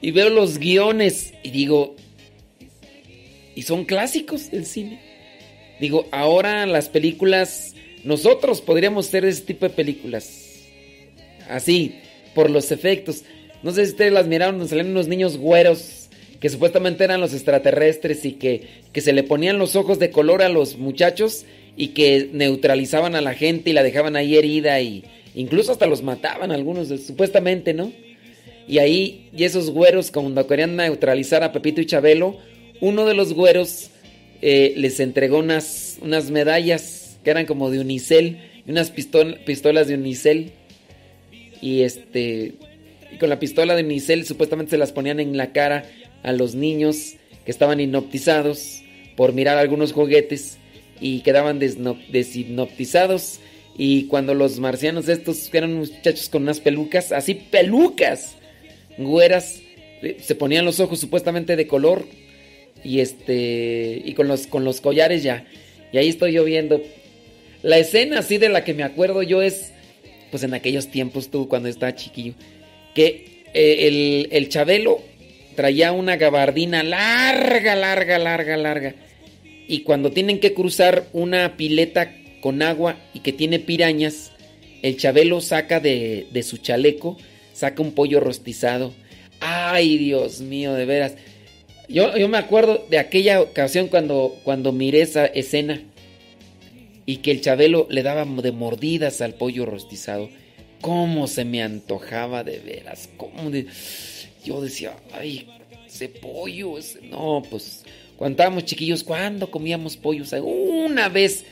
[0.00, 1.96] Y veo los guiones y digo,
[3.54, 5.00] y son clásicos del cine.
[5.80, 7.74] Digo, ahora las películas,
[8.04, 10.62] nosotros podríamos ser ese tipo de películas.
[11.48, 11.96] Así,
[12.34, 13.24] por los efectos.
[13.62, 16.08] No sé si ustedes las miraron, nos salían unos niños güeros
[16.40, 20.42] que supuestamente eran los extraterrestres y que, que se le ponían los ojos de color
[20.42, 21.44] a los muchachos
[21.76, 25.04] y que neutralizaban a la gente y la dejaban ahí herida y
[25.36, 27.92] incluso hasta los mataban algunos, supuestamente, ¿no?
[28.68, 32.38] Y ahí, y esos güeros, cuando querían neutralizar a Pepito y Chabelo,
[32.80, 33.90] uno de los güeros
[34.40, 39.94] eh, les entregó unas, unas medallas que eran como de unicel, y unas pistolas de
[39.94, 40.52] unicel.
[41.60, 42.54] Y este,
[43.20, 45.84] con la pistola de unicel supuestamente se las ponían en la cara
[46.22, 48.82] a los niños que estaban hipnotizados
[49.16, 50.58] por mirar algunos juguetes
[51.00, 53.40] y quedaban deshipnotizados.
[53.76, 58.36] Y cuando los marcianos estos, eran muchachos con unas pelucas, así pelucas,
[58.98, 59.60] güeras,
[60.02, 62.06] eh, se ponían los ojos supuestamente de color
[62.84, 65.46] y este y con los con los collares ya.
[65.92, 66.82] Y ahí estoy yo viendo
[67.62, 69.72] la escena así de la que me acuerdo yo es
[70.30, 72.34] pues en aquellos tiempos tú cuando estaba chiquillo
[72.94, 75.00] que eh, el, el Chabelo
[75.54, 78.94] traía una gabardina larga, larga, larga, larga.
[79.68, 84.32] Y cuando tienen que cruzar una pileta con agua y que tiene pirañas,
[84.82, 87.16] el Chabelo saca de, de su chaleco
[87.62, 88.92] saca un pollo rostizado.
[89.38, 91.14] Ay, Dios mío, de veras.
[91.88, 95.80] Yo, yo me acuerdo de aquella ocasión cuando, cuando miré esa escena
[97.06, 100.28] y que el Chabelo le daba de mordidas al pollo rostizado.
[100.80, 103.08] ¿Cómo se me antojaba de veras?
[103.16, 103.52] ¿Cómo
[104.44, 105.46] Yo decía, ay,
[105.86, 106.74] ese pollo,
[107.10, 107.84] no, pues
[108.16, 110.32] cuando chiquillos, ¿cuándo comíamos pollos?
[110.32, 111.44] Una vez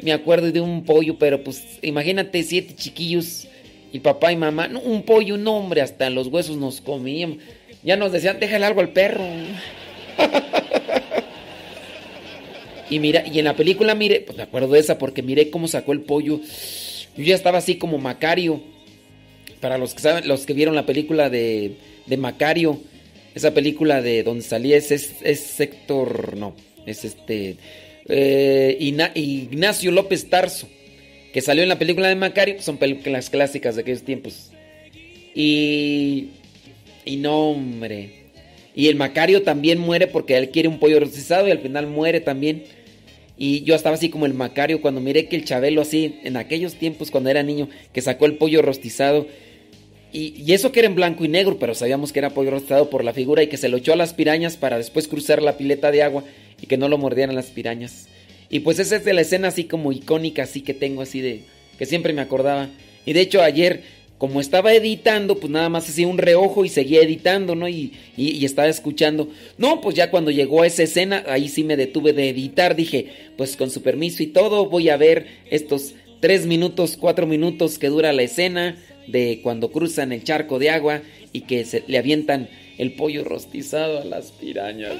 [0.00, 3.46] me acuerdo de un pollo, pero pues imagínate siete chiquillos
[3.92, 7.38] y papá y mamá, un pollo, un hombre, hasta los huesos nos comíamos.
[7.82, 9.24] Ya nos decían, déjale algo al perro.
[12.90, 15.68] y mira, y en la película mire, pues me acuerdo de esa porque miré cómo
[15.68, 16.40] sacó el pollo.
[17.16, 18.60] Yo ya estaba así como Macario.
[19.60, 21.76] Para los que saben, los que vieron la película de,
[22.06, 22.80] de Macario,
[23.34, 26.54] esa película de donde salía es, es, sector, no,
[26.86, 27.56] es este
[28.08, 30.68] eh, Ignacio López Tarso
[31.38, 34.50] que salió en la película de Macario, son películas clásicas de aquellos tiempos.
[35.36, 36.30] Y.
[37.04, 38.24] Y no, hombre.
[38.74, 42.20] Y el Macario también muere porque él quiere un pollo rostizado y al final muere
[42.20, 42.64] también.
[43.36, 46.74] Y yo estaba así como el Macario cuando miré que el Chabelo así, en aquellos
[46.74, 49.28] tiempos cuando era niño, que sacó el pollo rostizado.
[50.12, 52.90] Y, y, eso que era en blanco y negro, pero sabíamos que era pollo rostizado
[52.90, 55.56] por la figura y que se lo echó a las pirañas para después cruzar la
[55.56, 56.24] pileta de agua
[56.60, 58.08] y que no lo mordieran las pirañas.
[58.50, 61.42] Y pues esa es la escena así como icónica, así que tengo así de...
[61.78, 62.68] que siempre me acordaba.
[63.04, 63.82] Y de hecho ayer,
[64.18, 67.68] como estaba editando, pues nada más hacía un reojo y seguía editando, ¿no?
[67.68, 69.28] Y, y, estaba escuchando.
[69.58, 72.74] No, pues ya cuando llegó a esa escena, ahí sí me detuve de editar.
[72.74, 77.78] Dije, pues con su permiso y todo, voy a ver estos tres minutos, cuatro minutos
[77.78, 78.76] que dura la escena
[79.06, 82.48] de cuando cruzan el charco de agua y que se, le avientan
[82.78, 84.92] el pollo rostizado a las pirañas.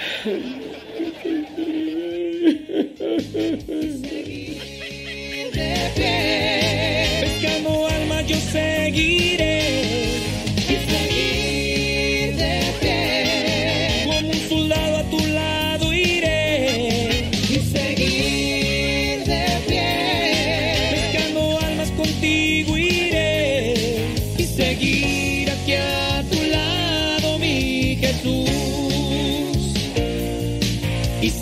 [7.20, 9.89] Pescando alma yo seguiré.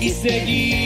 [0.00, 0.85] y seguir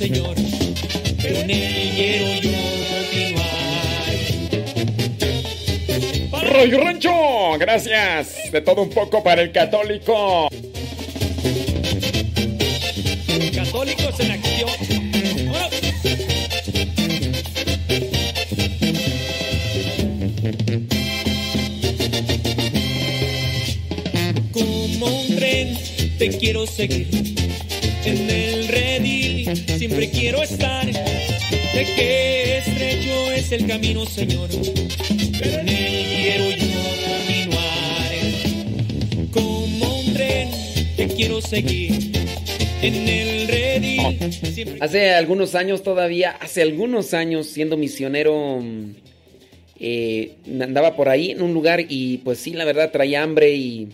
[0.00, 0.34] Señor.
[1.20, 2.50] Pero en él quiero yo
[6.32, 6.54] continuar.
[6.54, 8.50] Roy Rancho, gracias.
[8.50, 10.48] De todo un poco para el católico.
[13.54, 14.70] Católicos en acción.
[24.50, 25.78] Como un tren
[26.18, 27.34] te quiero seguir.
[28.06, 28.49] En el
[34.10, 34.50] Señor.
[44.80, 48.94] Hace algunos años todavía, hace algunos años siendo misionero, mm,
[49.80, 53.88] eh, andaba por ahí en un lugar y pues sí, la verdad traía hambre y,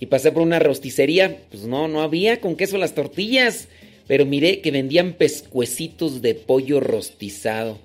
[0.00, 1.36] y pasé por una rosticería.
[1.50, 3.68] Pues no, no había con queso las tortillas,
[4.10, 7.78] pero miré que vendían pescuecitos de pollo rostizado.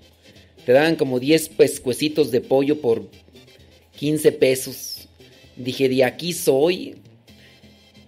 [0.66, 3.08] Te daban como 10 pescuecitos de pollo por
[4.00, 5.08] 15 pesos.
[5.56, 6.96] Dije, de aquí soy.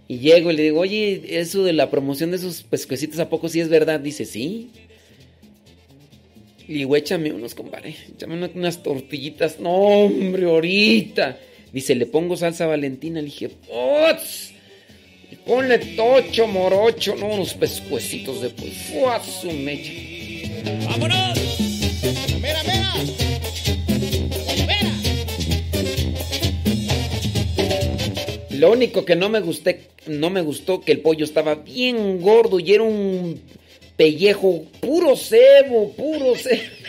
[0.08, 3.50] Y llego y le digo, oye, eso de la promoción de esos pescuecitos, ¿a poco
[3.50, 4.00] sí es verdad?
[4.00, 4.72] Dice, sí.
[6.68, 7.96] Y digo, échame unos, compadre.
[8.16, 9.60] Échame una- unas tortillitas.
[9.60, 11.38] No, hombre, ahorita.
[11.72, 13.20] Dice, le pongo salsa valentina.
[13.22, 14.54] Le dije, ¡Pots!
[15.48, 17.16] Ponle tocho, morocho.
[17.16, 18.74] No, unos pescuecitos de pollo.
[18.92, 19.94] ¡Fua, su mecha!
[20.90, 21.40] ¡Vámonos!
[22.42, 22.94] ¡Mira, mira!
[28.52, 32.60] Lo único que no me gusté, no me gustó que el pollo estaba bien gordo
[32.60, 33.40] y era un
[33.96, 36.87] pellejo puro cebo, puro cebo.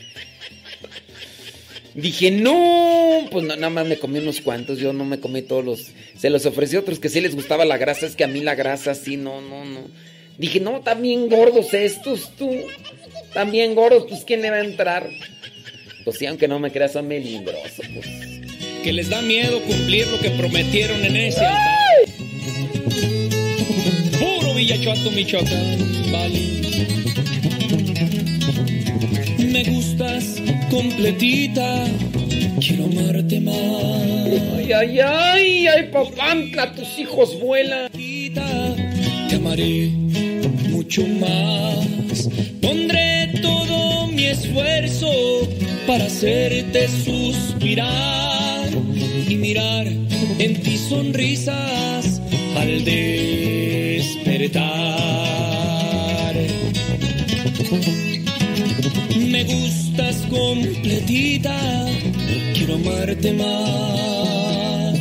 [2.00, 5.64] Dije, no, pues na- nada más me comí unos cuantos, yo no me comí todos
[5.64, 5.86] los...
[6.16, 8.40] Se los ofrecí a otros que sí les gustaba la grasa, es que a mí
[8.40, 9.80] la grasa sí, no, no, no.
[10.38, 12.48] Dije, no, bien gordos estos, tú.
[13.50, 15.10] Bien gordos, pues ¿quién le va a entrar?
[16.04, 18.06] Pues sí, aunque no me creas, son melindrosos, pues.
[18.84, 21.74] Que les da miedo cumplir lo que prometieron en ese altar.
[24.20, 26.40] Puro Villachuato, Michoacán, vale.
[29.38, 30.36] Me gustas
[30.70, 31.84] completita,
[32.60, 33.56] quiero amarte más.
[34.56, 37.90] Ay, ay, ay, ay, papantla, tus hijos vuelan.
[37.92, 39.90] Te amaré
[40.70, 42.28] mucho más.
[42.60, 45.10] Pondré todo mi esfuerzo
[45.86, 48.68] para hacerte suspirar
[49.28, 52.20] y mirar en ti sonrisas
[52.56, 54.68] al despertar.
[60.28, 61.86] Completita,
[62.54, 64.98] quiero amarte más.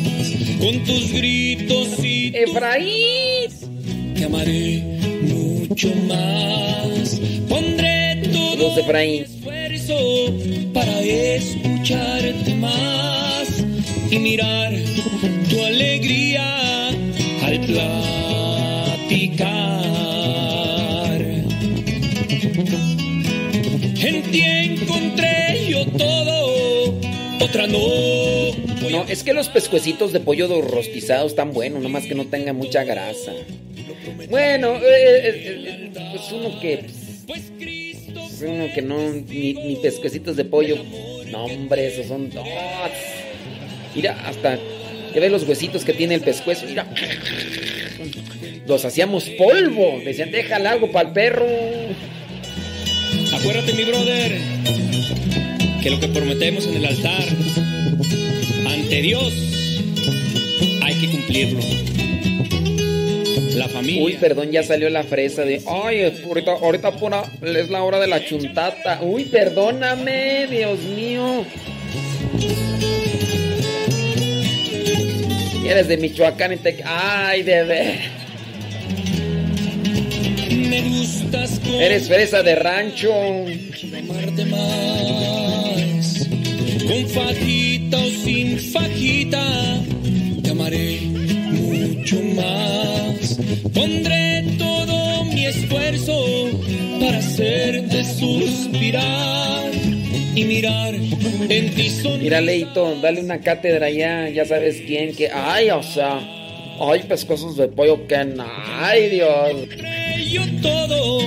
[0.60, 3.50] Con tus gritos y Efraín.
[4.16, 4.84] te amaré
[5.22, 7.20] mucho más.
[7.50, 9.98] Pondré todo mi esfuerzo
[10.74, 13.48] para escucharte más
[14.10, 14.74] y mirar
[15.50, 16.90] tu alegría
[17.44, 18.68] al platicar.
[24.08, 26.98] En ti encontré yo todo,
[27.42, 27.78] otra no.
[28.90, 32.86] No, es que los pescuecitos de pollo rostizados están buenos, nomás que no tenga mucha
[32.86, 33.34] grasa.
[34.30, 36.86] Bueno, eh, eh, eh, pues uno que.
[37.28, 37.52] Pues
[38.14, 38.98] pues uno que no.
[38.98, 40.78] Ni, ni pescuecitos de pollo.
[41.30, 42.48] No, hombre, esos son dos.
[43.94, 44.58] Mira, hasta.
[45.14, 46.66] Ya ves los huesitos que tiene el pescuezo.
[46.66, 46.88] Mira.
[48.66, 50.00] Los hacíamos polvo.
[50.06, 51.46] Decían, déjale algo para el perro.
[53.40, 54.40] Acuérdate, mi brother,
[55.84, 57.24] que lo que prometemos en el altar
[58.66, 59.34] ante Dios
[60.82, 61.60] hay que cumplirlo.
[63.56, 64.04] La familia.
[64.04, 65.62] Uy, perdón, ya salió la fresa de.
[65.68, 66.94] Ay, ahorita, ahorita
[67.44, 69.00] es la hora de la chuntata.
[69.04, 71.46] Uy, perdóname, Dios mío.
[75.64, 76.84] Eres de Michoacán y te.
[76.84, 78.17] Ay, de.
[80.78, 83.12] Me gustas con Eres fresa de rancho.
[83.12, 86.28] amarte más.
[86.88, 89.82] Con fajita o sin fajita,
[90.44, 93.40] te amaré mucho más.
[93.74, 96.52] Pondré todo mi esfuerzo
[97.00, 99.72] para hacerte suspirar
[100.36, 102.22] y mirar en ti sonreír.
[102.22, 104.30] Mira, Leito, dale una cátedra ya.
[104.30, 105.32] Ya sabes quién que.
[105.32, 106.20] Ay, o sea.
[106.80, 108.16] Ay, pescosos de pollo que.
[108.80, 109.97] Ay, Dios.
[110.18, 111.20] Yo todo,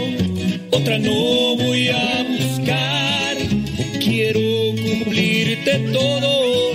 [0.70, 3.36] otra no voy a buscar.
[3.98, 4.40] Quiero
[4.76, 6.72] cumplirte todo,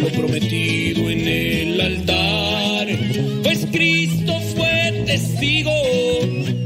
[0.00, 2.88] lo prometido en el altar.
[3.42, 5.72] Pues Cristo fue testigo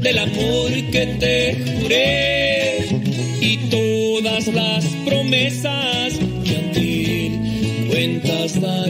[0.01, 2.85] del amor que te juré
[3.41, 6.13] y todas las promesas
[6.45, 8.89] que ante él cuentas dar.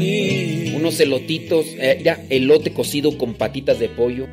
[0.75, 4.27] unos elotitos, eh, ya, elote cocido con patitas de pollo.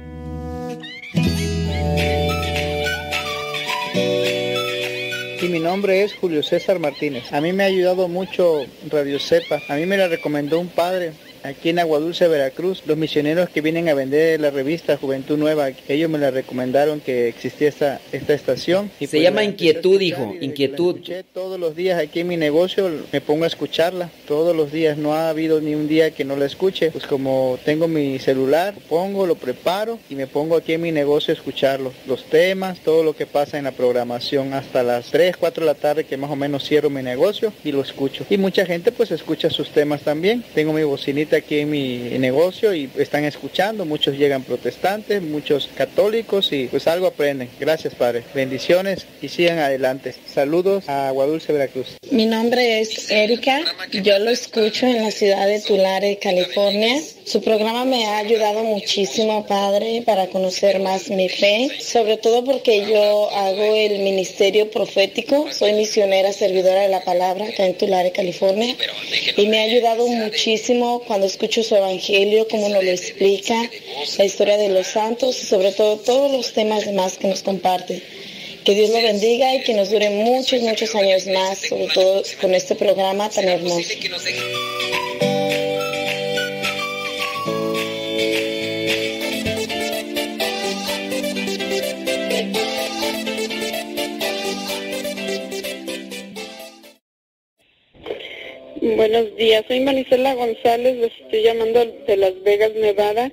[5.41, 7.33] Y mi nombre es Julio César Martínez.
[7.33, 9.63] A mí me ha ayudado mucho Radio Cepa.
[9.69, 13.89] A mí me la recomendó un padre aquí en Aguadulce, Veracruz, los misioneros que vienen
[13.89, 18.91] a vender la revista Juventud Nueva, ellos me la recomendaron que existía esta, esta estación.
[19.01, 21.01] Y Se pues llama Inquietud, hijo, Inquietud.
[21.33, 25.15] todos los días aquí en mi negocio, me pongo a escucharla, todos los días, no
[25.15, 29.27] ha habido ni un día que no la escuche, pues como tengo mi celular, pongo,
[29.27, 33.15] lo preparo y me pongo aquí en mi negocio a escucharlo, los temas, todo lo
[33.15, 36.37] que pasa en la programación, hasta las 3, 4 de la tarde que más o
[36.37, 38.25] menos cierro mi negocio y lo escucho.
[38.31, 42.75] Y mucha gente pues escucha sus temas también, tengo mi bocinita aquí en mi negocio
[42.75, 47.49] y están escuchando, muchos llegan protestantes, muchos católicos y pues algo aprenden.
[47.59, 50.15] Gracias Padre, bendiciones y sigan adelante.
[50.27, 51.97] Saludos a Guadulce, Veracruz.
[52.11, 53.61] Mi nombre es Erika,
[54.03, 57.01] yo lo escucho en la ciudad de Tulare, California.
[57.25, 62.87] Su programa me ha ayudado muchísimo, Padre, para conocer más mi fe, sobre todo porque
[62.91, 68.75] yo hago el ministerio profético, soy misionera servidora de la palabra acá en Tulare, California,
[69.37, 73.71] y me ha ayudado muchísimo cuando escucho su evangelio, cómo nos lo explica,
[74.19, 78.03] la historia de los santos y sobre todo todos los temas demás que nos comparte.
[78.65, 82.55] Que Dios lo bendiga y que nos dure muchos, muchos años más, sobre todo con
[82.55, 83.89] este programa tan hermoso.
[98.97, 103.31] Buenos días, soy Marisela González, les estoy llamando de Las Vegas, Nevada.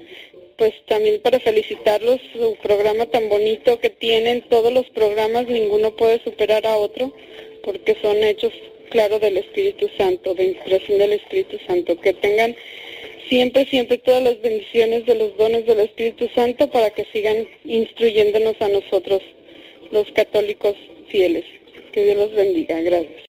[0.57, 6.21] Pues también para felicitarlos, su programa tan bonito que tienen, todos los programas, ninguno puede
[6.23, 7.13] superar a otro,
[7.63, 8.51] porque son hechos,
[8.89, 11.99] claro, del Espíritu Santo, de inspiración del Espíritu Santo.
[11.99, 12.55] Que tengan
[13.29, 18.55] siempre, siempre todas las bendiciones de los dones del Espíritu Santo para que sigan instruyéndonos
[18.59, 19.21] a nosotros,
[19.91, 20.75] los católicos
[21.09, 21.45] fieles.
[21.91, 22.81] Que Dios los bendiga.
[22.81, 23.25] Gracias.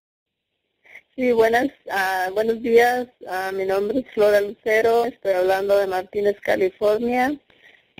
[1.16, 3.06] Sí, buenas, uh, buenos días.
[3.20, 5.06] Uh, mi nombre es Flora Lucero.
[5.06, 7.34] Estoy hablando de Martínez, California.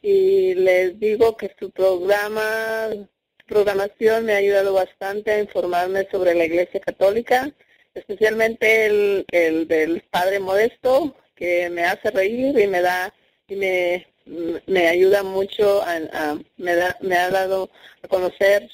[0.03, 2.91] Y les digo que su programa,
[3.47, 7.51] programación me ha ayudado bastante a informarme sobre la Iglesia Católica,
[7.95, 13.15] especialmente el, el del Padre Modesto, que me hace reír y me da
[13.49, 14.07] y me,
[14.67, 17.71] me ayuda mucho, a, me, da, me ha dado
[18.03, 18.69] a conocer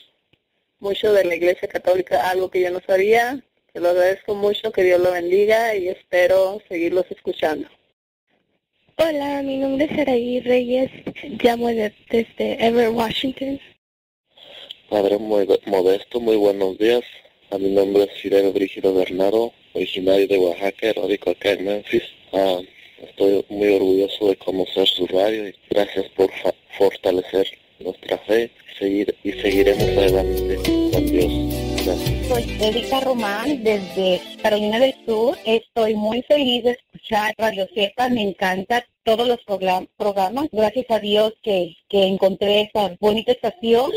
[0.81, 3.41] mucho de la Iglesia Católica, algo que yo no sabía
[3.73, 7.69] te lo agradezco mucho, que Dios lo bendiga y espero seguirlos escuchando.
[8.97, 10.91] Hola, mi nombre es Araí Reyes,
[11.43, 13.59] llamo desde Ever, Washington.
[14.91, 17.03] Padre muy modesto, muy buenos días.
[17.51, 22.03] A mi nombre es Fidel Brígido Bernardo, originario de Oaxaca, radico acá en Memphis.
[22.33, 22.61] Ah,
[22.99, 26.31] estoy muy orgulloso de conocer su radio y gracias por
[26.77, 27.47] fortalecer
[27.79, 30.57] nuestra fe seguir, y seguiremos adelante
[30.93, 32.22] con Dios.
[32.33, 35.37] Soy Erika Román desde Carolina del Sur.
[35.45, 38.09] Estoy muy feliz de escuchar Radio Cepa.
[38.09, 39.39] Me encanta todos los
[39.97, 40.49] programas.
[40.53, 43.91] Gracias a Dios que, que encontré esta bonita estación.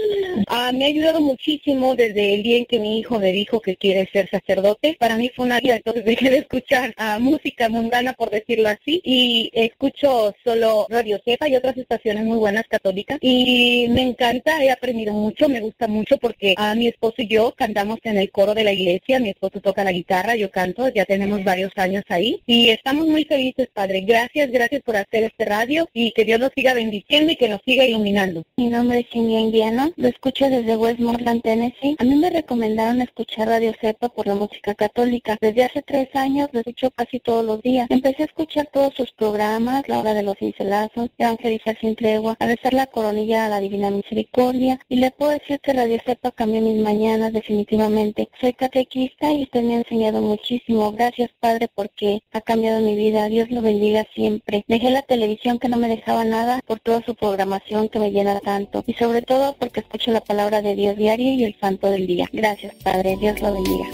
[0.47, 3.75] Ah, me ha ayudado muchísimo desde el día en que mi hijo me dijo que
[3.75, 4.97] quiere ser sacerdote.
[4.99, 9.01] Para mí fue una vida, entonces dejé de escuchar ah, música mundana, por decirlo así,
[9.03, 13.17] y escucho solo Radio Cepa y otras estaciones muy buenas católicas.
[13.21, 17.53] Y me encanta, he aprendido mucho, me gusta mucho porque a mi esposo y yo
[17.55, 19.20] cantamos en el coro de la iglesia.
[19.20, 22.41] Mi esposo toca la guitarra, yo canto, ya tenemos varios años ahí.
[22.46, 24.01] Y estamos muy felices, Padre.
[24.01, 27.62] Gracias, gracias por hacer este radio y que Dios nos siga bendiciendo y que nos
[27.65, 28.44] siga iluminando.
[28.58, 31.96] Mi nombre es Cindy Indiano, lo escucho desde Westmoreland, Tennessee.
[32.00, 35.38] A mí me recomendaron escuchar Radio Cepa por la música católica.
[35.41, 37.88] Desde hace tres años lo escucho casi todos los días.
[37.89, 42.46] Empecé a escuchar todos sus programas, La Hora de los Cincelazos, Evangelizar sin Tregua, a
[42.46, 46.62] besar la coronilla a la Divina Misericordia y le puedo decir que Radio Cepa cambió
[46.62, 48.14] mis mañanas definitivamente.
[48.39, 50.91] Soy catequista y usted me ha enseñado muchísimo.
[50.91, 53.27] Gracias Padre porque ha cambiado mi vida.
[53.27, 54.63] Dios lo bendiga siempre.
[54.67, 58.39] Dejé la televisión que no me dejaba nada por toda su programación que me llena
[58.39, 62.07] tanto y sobre todo porque escucho la palabra de Dios diario y el santo del
[62.07, 62.27] día.
[62.31, 63.86] Gracias Padre, Dios lo bendiga.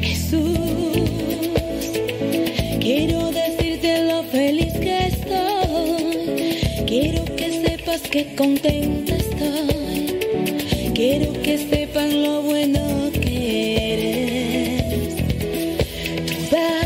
[0.00, 0.58] Jesús,
[2.80, 4.69] quiero decirte lo feliz
[8.10, 10.18] qué contenta estoy.
[10.94, 15.14] Quiero que sepan lo bueno que eres.
[16.26, 16.84] Tú das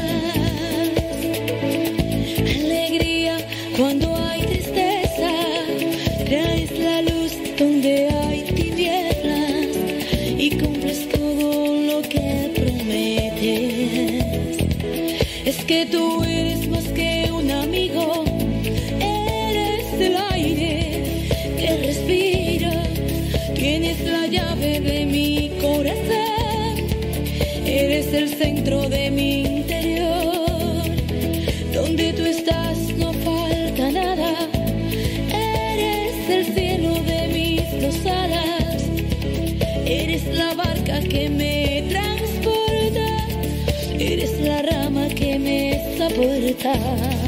[2.63, 3.39] alegría
[3.77, 5.33] cuando hay tristeza.
[6.27, 9.69] Traes la luz donde hay tinieblas
[10.39, 14.25] y cumples todo lo que prometes.
[15.47, 16.34] Es que tú eres
[28.35, 30.83] centro de mi interior,
[31.73, 34.49] donde tú estás no falta nada,
[35.33, 38.85] eres el cielo de mis dos alas,
[39.87, 43.07] eres la barca que me transporta,
[43.99, 47.24] eres la rama que me soporta.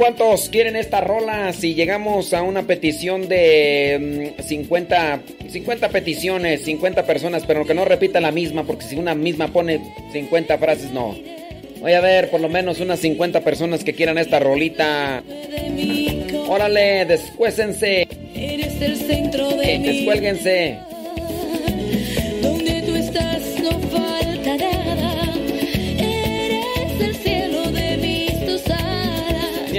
[0.00, 1.52] Cuántos quieren esta rola.
[1.52, 5.20] Si llegamos a una petición de mm, 50,
[5.50, 9.78] 50 peticiones, 50 personas, pero que no repita la misma, porque si una misma pone
[10.10, 11.14] 50 frases, no.
[11.80, 15.22] Voy a ver por lo menos unas 50 personas que quieran esta rolita.
[16.48, 18.08] Órale, descuésense.
[18.34, 20.78] Eres el centro de mi Descuélguense.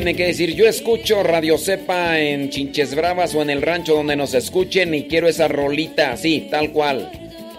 [0.02, 4.16] Tienen que decir, yo escucho Radio Cepa en Chinches Bravas o en el rancho donde
[4.16, 7.12] nos escuchen y quiero esa rolita, así, tal cual.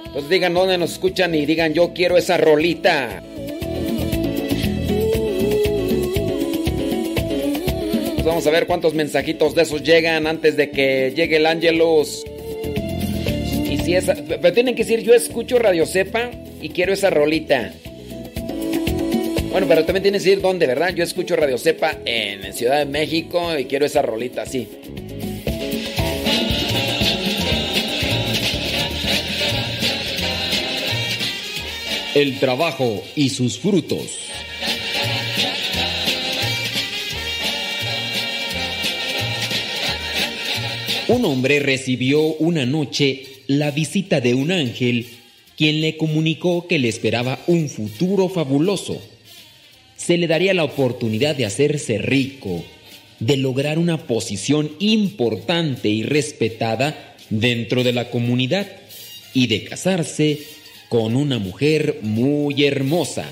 [0.07, 3.22] Entonces digan dónde nos escuchan y digan, yo quiero esa rolita.
[8.24, 12.24] Vamos a ver cuántos mensajitos de esos llegan antes de que llegue el Ángelus.
[13.70, 17.72] Y si esa, pero tienen que decir, yo escucho Radio Cepa y quiero esa rolita.
[19.52, 20.94] Bueno, pero también tienes que decir dónde, ¿verdad?
[20.94, 24.66] Yo escucho Radio Cepa en Ciudad de México y quiero esa rolita, sí.
[32.14, 34.20] El trabajo y sus frutos.
[41.08, 45.06] Un hombre recibió una noche la visita de un ángel
[45.58, 49.12] quien le comunicó que le esperaba un futuro fabuloso.
[50.04, 52.64] Se le daría la oportunidad de hacerse rico,
[53.20, 58.66] de lograr una posición importante y respetada dentro de la comunidad
[59.32, 60.40] y de casarse
[60.88, 63.30] con una mujer muy hermosa.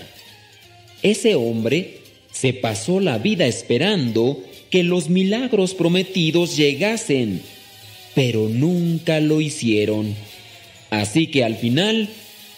[1.02, 1.98] Ese hombre
[2.30, 7.42] se pasó la vida esperando que los milagros prometidos llegasen,
[8.14, 10.14] pero nunca lo hicieron.
[10.90, 12.08] Así que al final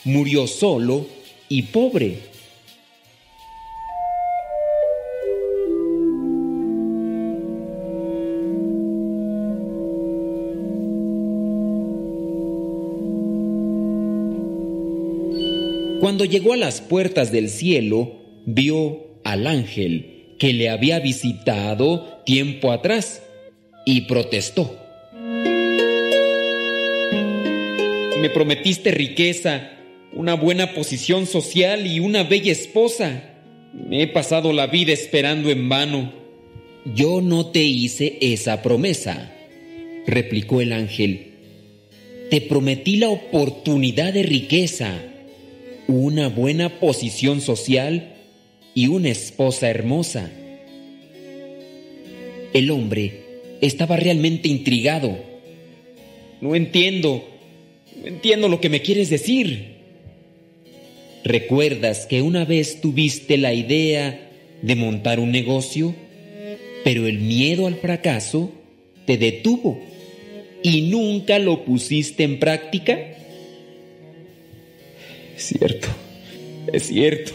[0.04, 1.06] murió solo
[1.48, 2.31] y pobre.
[16.02, 22.72] Cuando llegó a las puertas del cielo, vio al ángel que le había visitado tiempo
[22.72, 23.22] atrás
[23.86, 24.76] y protestó.
[28.20, 29.70] Me prometiste riqueza,
[30.12, 33.22] una buena posición social y una bella esposa.
[33.72, 36.12] Me he pasado la vida esperando en vano.
[36.96, 39.32] Yo no te hice esa promesa,
[40.08, 41.34] replicó el ángel.
[42.28, 45.00] Te prometí la oportunidad de riqueza,
[45.98, 48.14] una buena posición social
[48.74, 50.30] y una esposa hermosa.
[52.52, 53.20] El hombre
[53.60, 55.16] estaba realmente intrigado.
[56.40, 57.24] No entiendo,
[58.00, 59.76] no entiendo lo que me quieres decir.
[61.24, 65.94] ¿Recuerdas que una vez tuviste la idea de montar un negocio,
[66.84, 68.52] pero el miedo al fracaso
[69.06, 69.78] te detuvo?
[70.62, 73.11] y nunca lo pusiste en práctica?
[75.42, 75.88] Es cierto,
[76.72, 77.32] es cierto.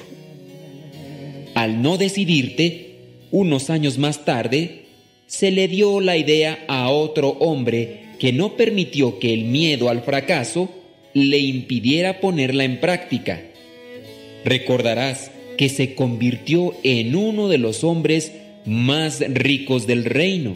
[1.55, 2.95] Al no decidirte,
[3.31, 4.85] unos años más tarde,
[5.25, 10.03] se le dio la idea a otro hombre que no permitió que el miedo al
[10.03, 10.69] fracaso
[11.13, 13.41] le impidiera ponerla en práctica.
[14.45, 18.31] Recordarás que se convirtió en uno de los hombres
[18.63, 20.55] más ricos del reino.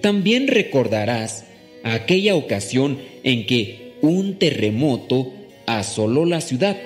[0.00, 1.44] También recordarás
[1.82, 5.34] aquella ocasión en que un terremoto
[5.76, 6.76] asoló la ciudad,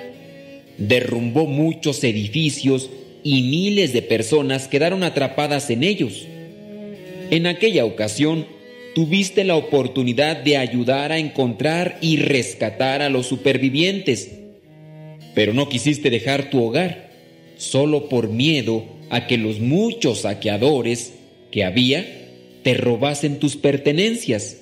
[0.77, 2.89] derrumbó muchos edificios
[3.23, 6.27] y miles de personas quedaron atrapadas en ellos.
[7.31, 8.45] En aquella ocasión,
[8.93, 14.31] tuviste la oportunidad de ayudar a encontrar y rescatar a los supervivientes,
[15.33, 17.11] pero no quisiste dejar tu hogar,
[17.57, 21.13] solo por miedo a que los muchos saqueadores
[21.51, 22.05] que había
[22.61, 24.57] te robasen tus pertenencias.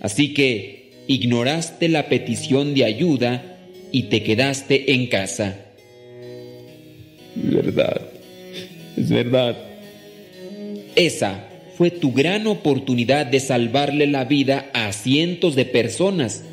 [0.00, 3.58] Así que ignoraste la petición de ayuda
[3.92, 5.56] y te quedaste en casa.
[7.34, 8.00] Verdad,
[8.96, 9.56] es verdad.
[10.96, 16.44] Esa fue tu gran oportunidad de salvarle la vida a cientos de personas,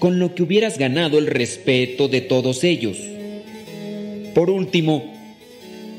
[0.00, 2.98] con lo que hubieras ganado el respeto de todos ellos.
[4.34, 5.12] Por último,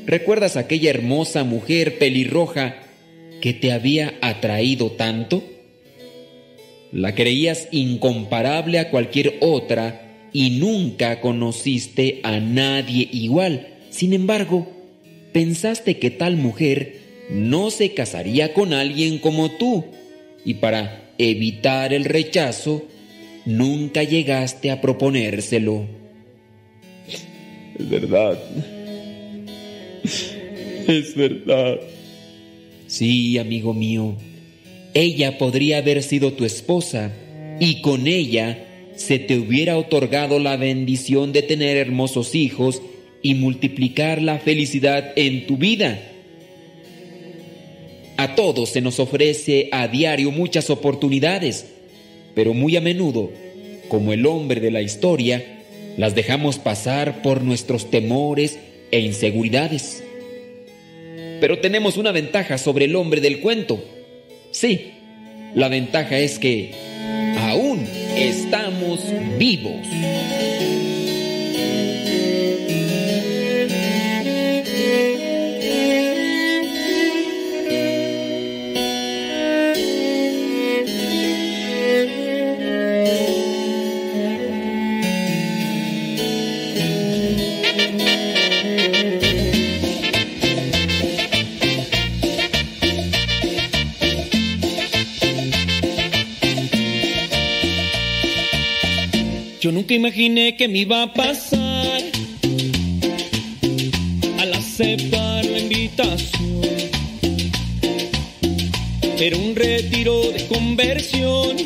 [0.06, 2.76] ¿recuerdas aquella hermosa mujer pelirroja
[3.40, 5.42] que te había atraído tanto?
[6.92, 13.68] La creías incomparable a cualquier otra y nunca conociste a nadie igual.
[13.90, 14.68] Sin embargo,
[15.32, 16.98] pensaste que tal mujer
[17.30, 19.84] no se casaría con alguien como tú
[20.44, 22.84] y para evitar el rechazo,
[23.44, 25.86] nunca llegaste a proponérselo.
[27.78, 28.38] Es verdad.
[30.86, 31.78] Es verdad.
[32.86, 34.16] Sí, amigo mío.
[34.94, 37.12] Ella podría haber sido tu esposa
[37.60, 42.82] y con ella se te hubiera otorgado la bendición de tener hermosos hijos
[43.22, 46.00] y multiplicar la felicidad en tu vida.
[48.16, 51.66] A todos se nos ofrece a diario muchas oportunidades,
[52.34, 53.30] pero muy a menudo,
[53.88, 55.62] como el hombre de la historia,
[55.96, 58.58] las dejamos pasar por nuestros temores
[58.90, 60.02] e inseguridades.
[61.40, 63.82] Pero tenemos una ventaja sobre el hombre del cuento.
[64.52, 64.92] Sí,
[65.54, 66.74] la ventaja es que
[67.38, 67.86] aún
[68.16, 69.00] estamos
[69.38, 69.86] vivos.
[99.72, 102.02] Nunca imaginé que me iba a pasar
[104.40, 106.60] al aceptar la invitación.
[109.16, 111.56] Pero un retiro de conversión.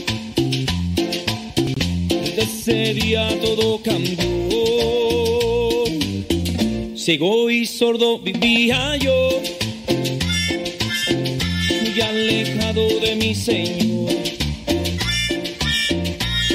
[2.08, 4.24] Desde ese día todo cambió.
[6.94, 9.40] Ciego y sordo vivía yo,
[11.82, 13.93] muy alejado de mi Señor.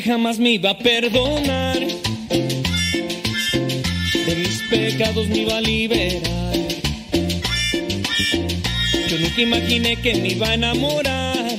[0.00, 1.80] Que jamás me iba a perdonar,
[4.26, 6.54] de mis pecados me iba a liberar.
[9.08, 11.56] Yo nunca imaginé que me iba a enamorar,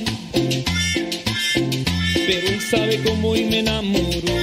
[2.26, 4.38] pero él sabe cómo y me enamoró.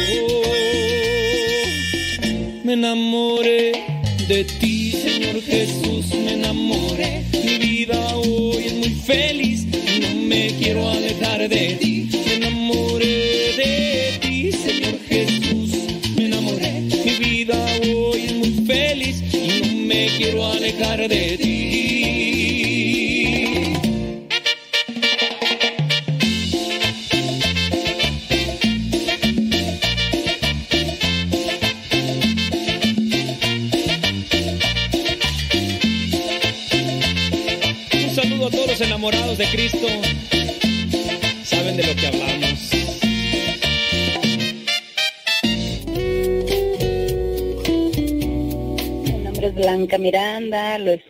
[2.63, 3.86] Me enamoré
[21.07, 21.46] alejar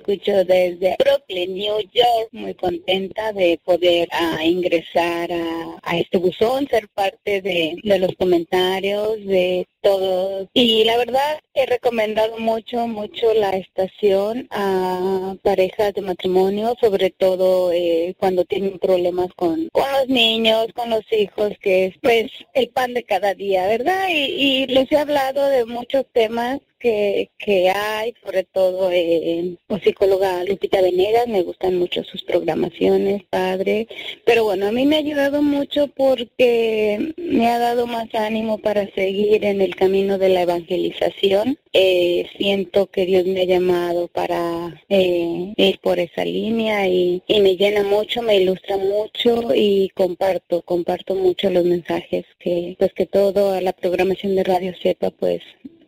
[0.08, 0.96] escucho desde
[1.38, 2.30] Brooklyn, New York.
[2.32, 8.15] Muy contenta de poder ah, ingresar a, a este buzón, ser parte de, de los
[8.15, 10.47] comentarios, de todo.
[10.54, 17.71] Y la verdad, he recomendado mucho, mucho la estación a parejas de matrimonio, sobre todo
[17.71, 22.69] eh, cuando tienen problemas con, con los niños, con los hijos, que es pues el
[22.69, 24.08] pan de cada día, ¿verdad?
[24.10, 29.82] Y, y les he hablado de muchos temas que, que hay, sobre todo eh, con
[29.82, 33.87] psicóloga Lupita Venegas, me gustan mucho sus programaciones, padre,
[34.25, 38.89] pero bueno, a mí me ha ayudado mucho porque me ha dado más ánimo para
[38.93, 41.57] seguir en el camino de la evangelización.
[41.73, 47.41] Eh, siento que Dios me ha llamado para eh, ir por esa línea y, y
[47.41, 53.05] me llena mucho, me ilustra mucho y comparto, comparto mucho los mensajes que, pues que
[53.05, 55.41] toda la programación de Radio Sepa pues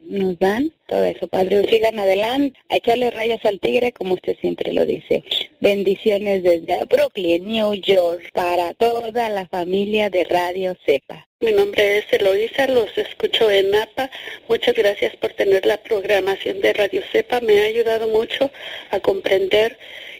[0.09, 1.67] nos dan todo eso, Padre.
[1.69, 5.23] Sigan adelante, a echarle rayas al tigre, como usted siempre lo dice.
[5.61, 11.27] Bendiciones desde Brooklyn, New York, para toda la familia de Radio Cepa.
[11.41, 14.09] Mi nombre es Eloísa, los escucho en Napa.
[14.49, 17.39] Muchas gracias por tener la programación de Radio Cepa.
[17.39, 18.51] Me ha ayudado mucho
[18.91, 19.77] a comprender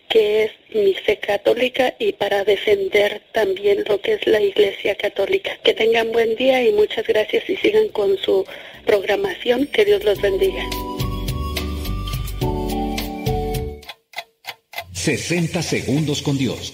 [0.10, 5.52] qué es mi fe católica y para defender también lo que es la Iglesia Católica.
[5.64, 8.46] Que tengan buen día y muchas gracias y sigan con su
[8.82, 9.68] programación.
[9.68, 10.64] Que Dios los bendiga.
[14.94, 16.74] 60 segundos con Dios.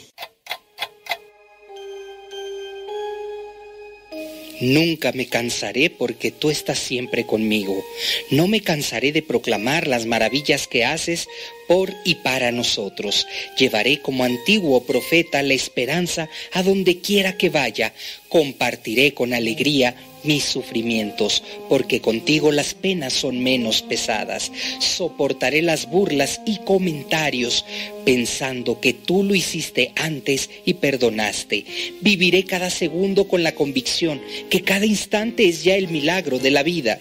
[4.62, 7.86] Nunca me cansaré porque tú estás siempre conmigo.
[8.32, 11.28] No me cansaré de proclamar las maravillas que haces
[11.68, 13.28] por y para nosotros.
[13.58, 17.94] Llevaré como antiguo profeta la esperanza a donde quiera que vaya.
[18.30, 24.52] Compartiré con alegría mis sufrimientos, porque contigo las penas son menos pesadas.
[24.80, 27.66] Soportaré las burlas y comentarios,
[28.06, 31.66] pensando que tú lo hiciste antes y perdonaste.
[32.02, 36.64] Viviré cada segundo con la convicción que cada instante es ya el milagro de la
[36.64, 37.00] vida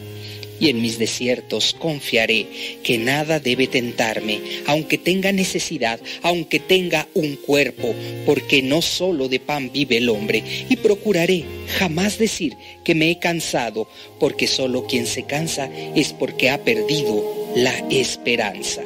[0.65, 2.47] y en mis desiertos confiaré
[2.83, 9.41] que nada debe tentarme, aunque tenga necesidad, aunque tenga un cuerpo, porque no solo de
[9.41, 11.45] pan vive el hombre, y procuraré
[11.79, 17.53] jamás decir que me he cansado, porque solo quien se cansa es porque ha perdido
[17.55, 18.83] la esperanza.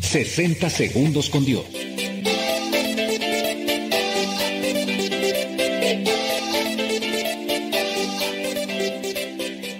[0.00, 1.89] 60 segundos con Dios.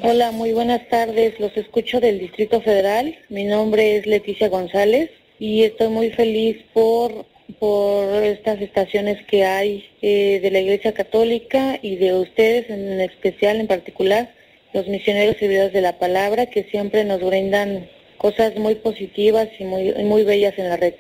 [0.03, 1.39] Hola, muy buenas tardes.
[1.39, 3.19] Los escucho del Distrito Federal.
[3.29, 7.27] Mi nombre es Leticia González y estoy muy feliz por,
[7.59, 13.61] por estas estaciones que hay eh, de la Iglesia Católica y de ustedes en especial,
[13.61, 14.35] en particular,
[14.73, 17.87] los misioneros servidores de la palabra que siempre nos brindan
[18.17, 20.95] cosas muy positivas y muy, muy bellas en la red.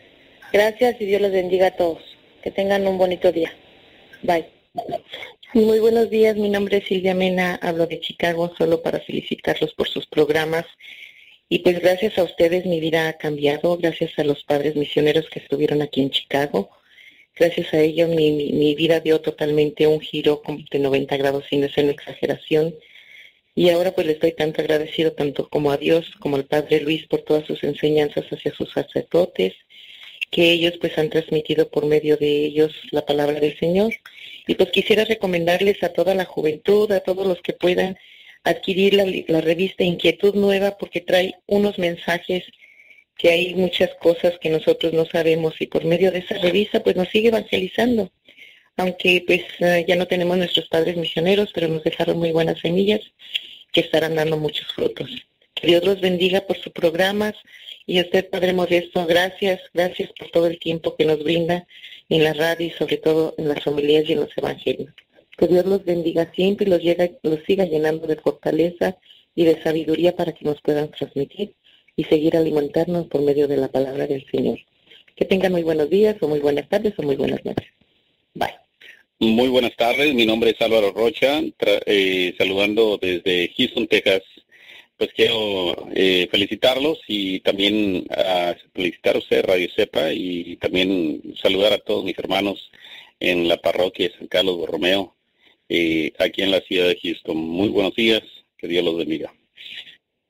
[0.53, 2.03] Gracias y Dios los bendiga a todos.
[2.43, 3.51] Que tengan un bonito día.
[4.23, 4.45] Bye.
[5.53, 9.89] Muy buenos días, mi nombre es Silvia Mena, hablo de Chicago solo para felicitarlos por
[9.89, 10.65] sus programas
[11.49, 15.41] y pues gracias a ustedes mi vida ha cambiado, gracias a los padres misioneros que
[15.41, 16.71] estuvieron aquí en Chicago,
[17.35, 21.69] gracias a ellos mi, mi, mi vida dio totalmente un giro de 90 grados sin
[21.69, 22.73] ser una exageración
[23.57, 27.09] y ahora pues le estoy tanto agradecido tanto como a Dios como al Padre Luis
[27.09, 29.55] por todas sus enseñanzas hacia sus sacerdotes
[30.31, 33.93] que ellos pues han transmitido por medio de ellos la palabra del Señor.
[34.46, 37.96] Y pues quisiera recomendarles a toda la juventud, a todos los que puedan
[38.44, 42.44] adquirir la, la revista Inquietud Nueva porque trae unos mensajes
[43.16, 46.96] que hay muchas cosas que nosotros no sabemos y por medio de esa revista pues
[46.96, 48.11] nos sigue evangelizando.
[48.76, 53.00] Aunque pues uh, ya no tenemos nuestros padres misioneros, pero nos dejaron muy buenas semillas
[53.72, 55.11] que estarán dando muchos frutos.
[55.55, 57.35] Que Dios los bendiga por sus programas
[57.87, 61.66] Y a usted, Padre Modesto, gracias, gracias por todo el tiempo que nos brinda
[62.09, 64.93] en la radio y sobre todo en las familias y en los evangelios.
[65.37, 68.99] Que Dios los bendiga siempre y los, llega, los siga llenando de fortaleza
[69.35, 71.55] y de sabiduría para que nos puedan transmitir
[71.97, 74.59] y seguir alimentarnos por medio de la palabra del Señor.
[75.16, 77.69] Que tengan muy buenos días o muy buenas tardes o muy buenas noches.
[78.35, 78.55] Bye.
[79.19, 81.43] Muy buenas tardes, mi nombre es Álvaro Rocha,
[81.87, 84.23] eh, saludando desde Houston, Texas.
[85.01, 91.73] Pues quiero eh, felicitarlos y también a felicitar a usted, Radio Cepa, y también saludar
[91.73, 92.71] a todos mis hermanos
[93.19, 95.17] en la parroquia de San Carlos Borromeo,
[95.71, 97.35] eh, aquí en la ciudad de Houston.
[97.35, 98.21] Muy buenos días,
[98.59, 99.33] que Dios los bendiga.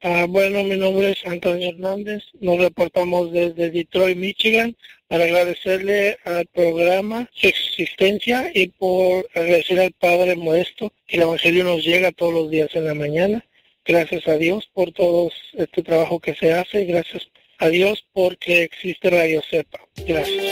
[0.03, 2.23] Ah, bueno, mi nombre es Antonio Hernández.
[2.39, 4.77] Nos reportamos desde Detroit, Michigan,
[5.09, 11.65] para agradecerle al programa su existencia y por agradecer al Padre Modesto que el Evangelio
[11.65, 13.45] nos llega todos los días en la mañana.
[13.91, 18.63] Gracias a Dios por todo este trabajo que se hace y gracias a Dios porque
[18.63, 19.81] existe Radio Cepa.
[20.07, 20.45] Gracias.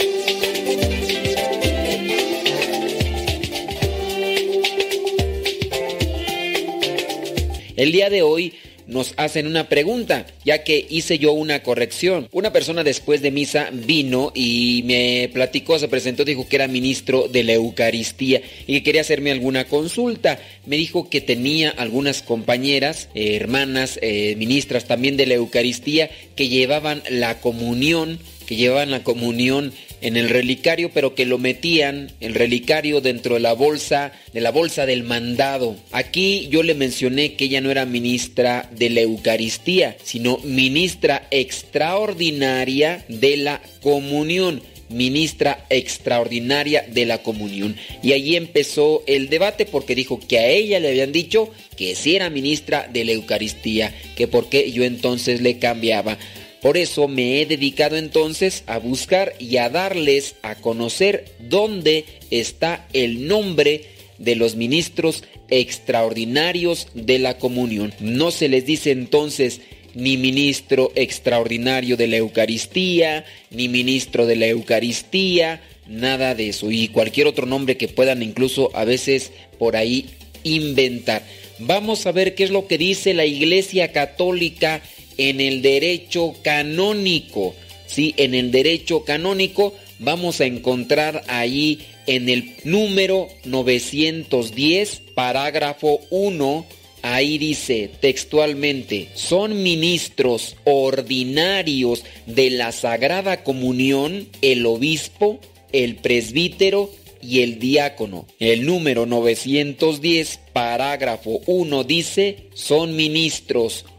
[7.77, 12.29] El día de hoy nos hacen una pregunta, ya que hice yo una corrección.
[12.33, 17.29] Una persona después de misa vino y me platicó, se presentó, dijo que era ministro
[17.29, 20.41] de la Eucaristía y que quería hacerme alguna consulta.
[20.67, 26.49] Me dijo que tenía algunas compañeras, eh, hermanas, eh, ministras también de la Eucaristía, que
[26.49, 28.19] llevaban la comunión,
[28.49, 33.41] que llevaban la comunión en el relicario, pero que lo metían el relicario dentro de
[33.41, 35.77] la bolsa, de la bolsa del mandado.
[35.93, 43.05] Aquí yo le mencioné que ella no era ministra de la Eucaristía, sino ministra extraordinaria
[43.09, 47.77] de la comunión ministra extraordinaria de la comunión.
[48.03, 52.17] Y allí empezó el debate porque dijo que a ella le habían dicho que sí
[52.17, 56.17] era ministra de la Eucaristía, que porque yo entonces le cambiaba.
[56.63, 62.87] Por eso me he dedicado entonces a buscar y a darles a conocer dónde está
[62.93, 63.85] el nombre
[64.19, 67.95] de los ministros extraordinarios de la comunión.
[68.01, 69.61] No se les dice entonces
[69.95, 76.71] ni ministro extraordinario de la Eucaristía, ni ministro de la Eucaristía, nada de eso.
[76.71, 80.07] Y cualquier otro nombre que puedan incluso a veces por ahí
[80.45, 81.23] inventar.
[81.61, 84.83] Vamos a ver qué es lo que dice la Iglesia Católica
[85.19, 87.55] en el derecho canónico.
[87.87, 96.67] Sí, en el derecho canónico vamos a encontrar ahí en el número 910, parágrafo 1,
[97.03, 105.39] ahí dice textualmente, son ministros ordinarios de la Sagrada Comunión el obispo,
[105.73, 108.27] el presbítero y el diácono.
[108.39, 113.98] El número 910, parágrafo 1 dice, son ministros ordinarios.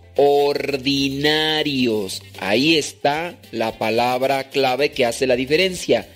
[2.40, 6.10] Ahí está la palabra clave que hace la diferencia.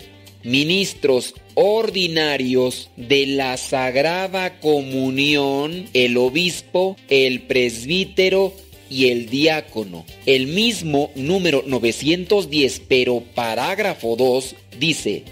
[0.44, 8.54] Ministros ordinarios de la Sagrada Comunión, el obispo, el presbítero
[8.90, 10.04] y el diácono.
[10.26, 15.24] El mismo número 910, pero parágrafo 2 dice,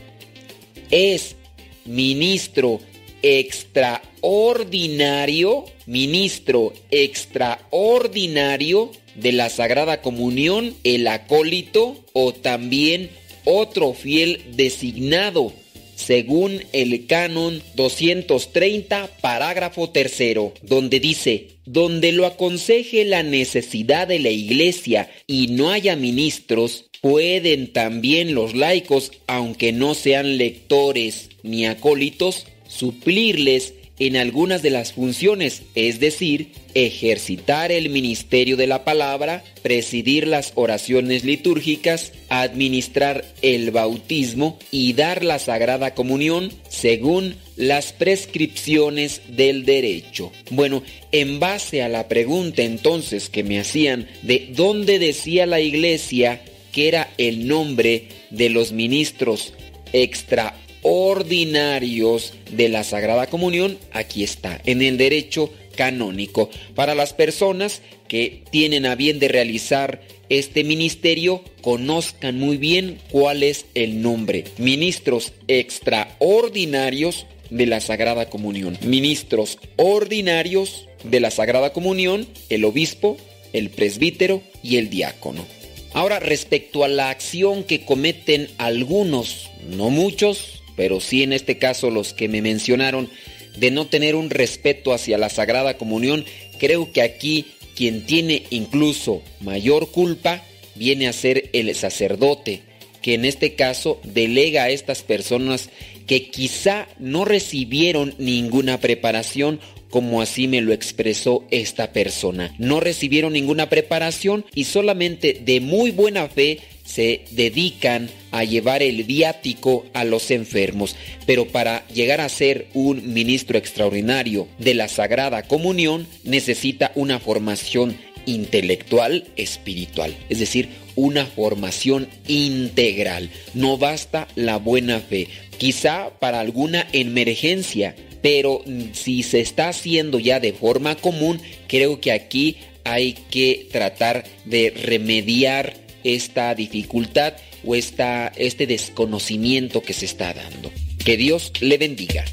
[0.89, 1.35] es
[1.83, 2.79] ministro
[3.23, 13.09] extraordinario, ministro extraordinario de la Sagrada Comunión, el acólito o también
[13.45, 15.53] otro fiel designado,
[15.95, 24.29] según el canon 230, parágrafo tercero, donde dice, donde lo aconseje la necesidad de la
[24.29, 32.45] iglesia y no haya ministros, pueden también los laicos, aunque no sean lectores ni acólitos,
[32.71, 40.25] suplirles en algunas de las funciones, es decir, ejercitar el ministerio de la palabra, presidir
[40.25, 49.65] las oraciones litúrgicas, administrar el bautismo y dar la sagrada comunión según las prescripciones del
[49.65, 50.31] derecho.
[50.49, 50.81] Bueno,
[51.11, 56.41] en base a la pregunta entonces que me hacían de dónde decía la iglesia
[56.71, 59.53] que era el nombre de los ministros
[59.93, 66.49] extra ordinarios de la Sagrada Comunión, aquí está, en el derecho canónico.
[66.75, 73.43] Para las personas que tienen a bien de realizar este ministerio, conozcan muy bien cuál
[73.43, 74.45] es el nombre.
[74.57, 78.77] Ministros extraordinarios de la Sagrada Comunión.
[78.83, 83.17] Ministros ordinarios de la Sagrada Comunión, el obispo,
[83.53, 85.45] el presbítero y el diácono.
[85.93, 91.91] Ahora, respecto a la acción que cometen algunos, no muchos, pero sí en este caso
[91.91, 93.07] los que me mencionaron,
[93.55, 96.25] de no tener un respeto hacia la Sagrada Comunión,
[96.57, 102.63] creo que aquí quien tiene incluso mayor culpa viene a ser el sacerdote,
[103.03, 105.69] que en este caso delega a estas personas
[106.07, 109.59] que quizá no recibieron ninguna preparación
[109.91, 112.55] como así me lo expresó esta persona.
[112.57, 116.59] No recibieron ninguna preparación y solamente de muy buena fe
[116.91, 123.13] se dedican a llevar el viático a los enfermos, pero para llegar a ser un
[123.13, 132.07] ministro extraordinario de la Sagrada Comunión necesita una formación intelectual, espiritual, es decir, una formación
[132.27, 133.29] integral.
[133.53, 135.27] No basta la buena fe,
[135.57, 138.63] quizá para alguna emergencia, pero
[138.93, 144.71] si se está haciendo ya de forma común, creo que aquí hay que tratar de
[144.71, 145.73] remediar
[146.03, 147.33] esta dificultad
[147.63, 150.71] o esta, este desconocimiento que se está dando.
[151.03, 152.25] Que Dios le bendiga.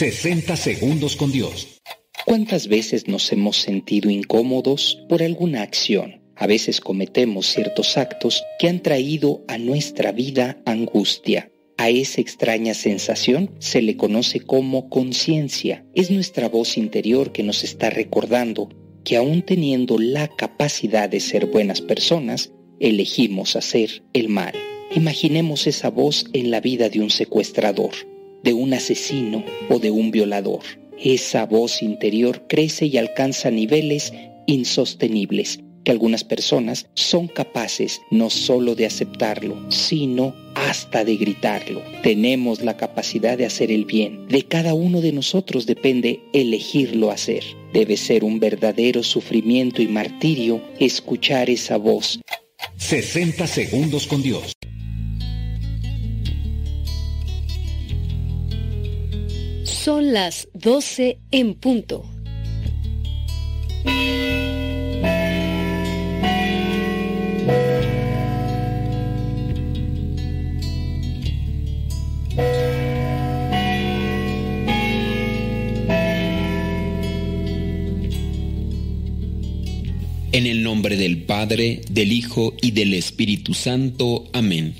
[0.00, 1.78] ...60 segundos con Dios.
[2.24, 6.20] ¿Cuántas veces nos hemos sentido incómodos por alguna acción?
[6.40, 11.52] A veces cometemos ciertos actos que han traído a nuestra vida angustia.
[11.76, 15.84] A esa extraña sensación se le conoce como conciencia.
[15.94, 18.70] Es nuestra voz interior que nos está recordando
[19.04, 24.54] que aún teniendo la capacidad de ser buenas personas, elegimos hacer el mal.
[24.96, 27.92] Imaginemos esa voz en la vida de un secuestrador,
[28.42, 30.62] de un asesino o de un violador.
[30.98, 34.14] Esa voz interior crece y alcanza niveles
[34.46, 41.82] insostenibles que algunas personas son capaces no solo de aceptarlo, sino hasta de gritarlo.
[42.02, 44.26] Tenemos la capacidad de hacer el bien.
[44.28, 47.44] De cada uno de nosotros depende elegirlo hacer.
[47.72, 52.20] Debe ser un verdadero sufrimiento y martirio escuchar esa voz.
[52.76, 54.52] 60 segundos con Dios.
[59.64, 62.04] Son las 12 en punto.
[80.32, 84.28] En el nombre del Padre, del Hijo y del Espíritu Santo.
[84.32, 84.74] Amén.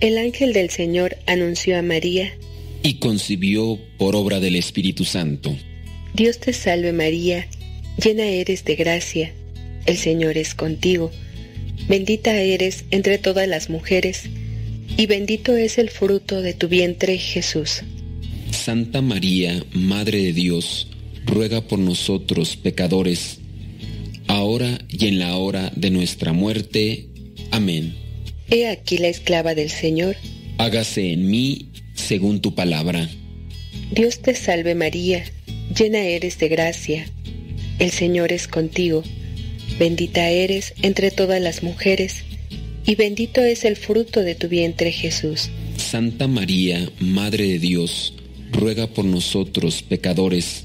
[0.00, 2.34] El ángel del Señor anunció a María.
[2.82, 5.56] Y concibió por obra del Espíritu Santo.
[6.12, 7.48] Dios te salve María,
[8.04, 9.32] llena eres de gracia,
[9.86, 11.10] el Señor es contigo.
[11.88, 14.24] Bendita eres entre todas las mujeres,
[14.98, 17.82] y bendito es el fruto de tu vientre Jesús.
[18.50, 20.88] Santa María, Madre de Dios,
[21.24, 23.38] ruega por nosotros pecadores,
[24.32, 27.08] ahora y en la hora de nuestra muerte.
[27.50, 27.94] Amén.
[28.50, 30.16] He aquí la esclava del Señor.
[30.58, 33.08] Hágase en mí según tu palabra.
[33.90, 35.24] Dios te salve María,
[35.76, 37.06] llena eres de gracia,
[37.78, 39.02] el Señor es contigo,
[39.78, 42.24] bendita eres entre todas las mujeres,
[42.86, 45.50] y bendito es el fruto de tu vientre Jesús.
[45.76, 48.14] Santa María, Madre de Dios,
[48.50, 50.64] ruega por nosotros pecadores,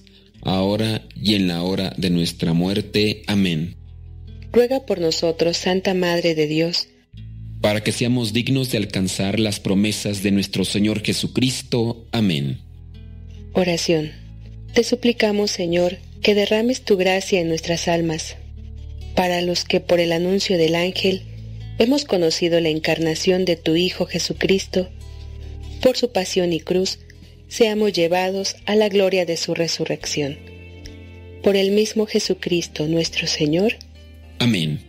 [0.41, 3.23] ahora y en la hora de nuestra muerte.
[3.27, 3.75] Amén.
[4.51, 6.87] Ruega por nosotros, Santa Madre de Dios,
[7.61, 12.05] para que seamos dignos de alcanzar las promesas de nuestro Señor Jesucristo.
[12.11, 12.59] Amén.
[13.53, 14.11] Oración.
[14.73, 18.35] Te suplicamos, Señor, que derrames tu gracia en nuestras almas,
[19.15, 21.23] para los que por el anuncio del ángel
[21.77, 24.89] hemos conocido la encarnación de tu Hijo Jesucristo,
[25.81, 26.99] por su pasión y cruz,
[27.51, 30.37] seamos llevados a la gloria de su resurrección.
[31.43, 33.73] Por el mismo Jesucristo nuestro Señor.
[34.39, 34.79] Amén.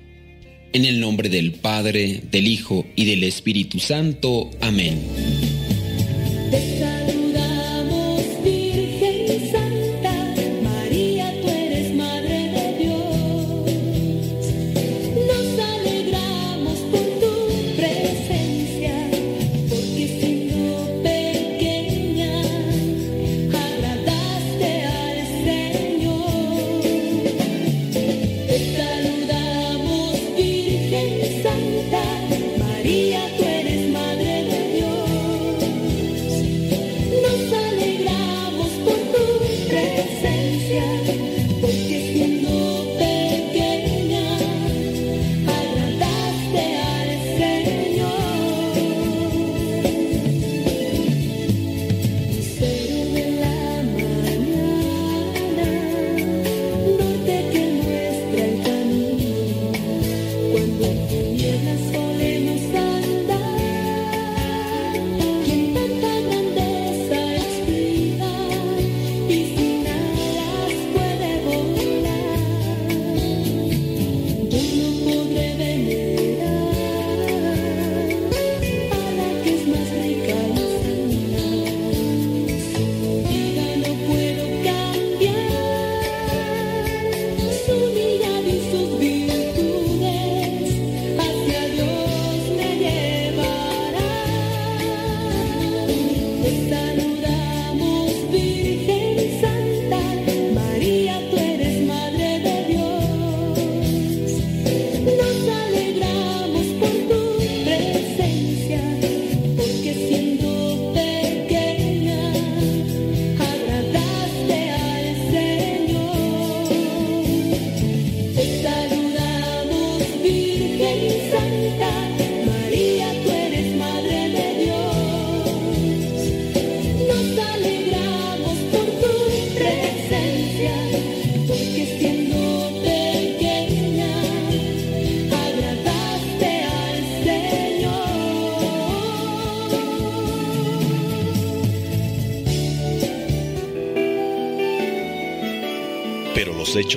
[0.72, 4.48] En el nombre del Padre, del Hijo y del Espíritu Santo.
[4.60, 5.00] Amén.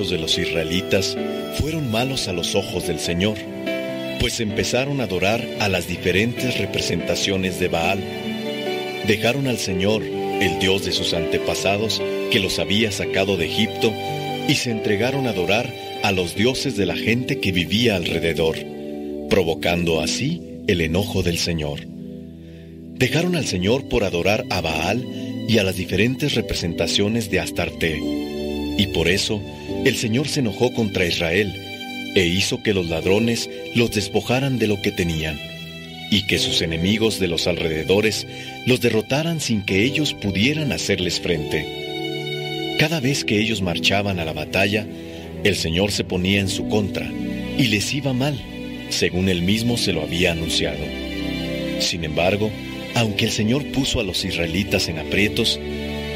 [0.04, 1.16] De los israelitas
[1.58, 3.38] fueron malos a los ojos del Señor,
[4.20, 8.04] pues empezaron a adorar a las diferentes representaciones de Baal.
[9.06, 13.90] Dejaron al Señor, el Dios de sus antepasados, que los había sacado de Egipto,
[14.46, 15.72] y se entregaron a adorar
[16.02, 18.58] a los dioses de la gente que vivía alrededor,
[19.30, 21.80] provocando así el enojo del Señor.
[22.98, 25.06] Dejaron al Señor por adorar a Baal
[25.48, 28.35] y a las diferentes representaciones de Astarte,
[28.76, 29.42] y por eso
[29.84, 31.54] el Señor se enojó contra Israel
[32.14, 35.38] e hizo que los ladrones los despojaran de lo que tenían,
[36.10, 38.26] y que sus enemigos de los alrededores
[38.64, 42.76] los derrotaran sin que ellos pudieran hacerles frente.
[42.78, 44.86] Cada vez que ellos marchaban a la batalla,
[45.44, 47.10] el Señor se ponía en su contra
[47.58, 48.40] y les iba mal,
[48.88, 50.84] según él mismo se lo había anunciado.
[51.80, 52.50] Sin embargo,
[52.94, 55.60] aunque el Señor puso a los israelitas en aprietos,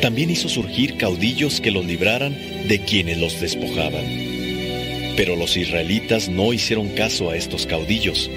[0.00, 2.36] también hizo surgir caudillos que los libraran
[2.66, 4.04] de quienes los despojaban.
[5.16, 8.30] Pero los israelitas no hicieron caso a estos caudillos,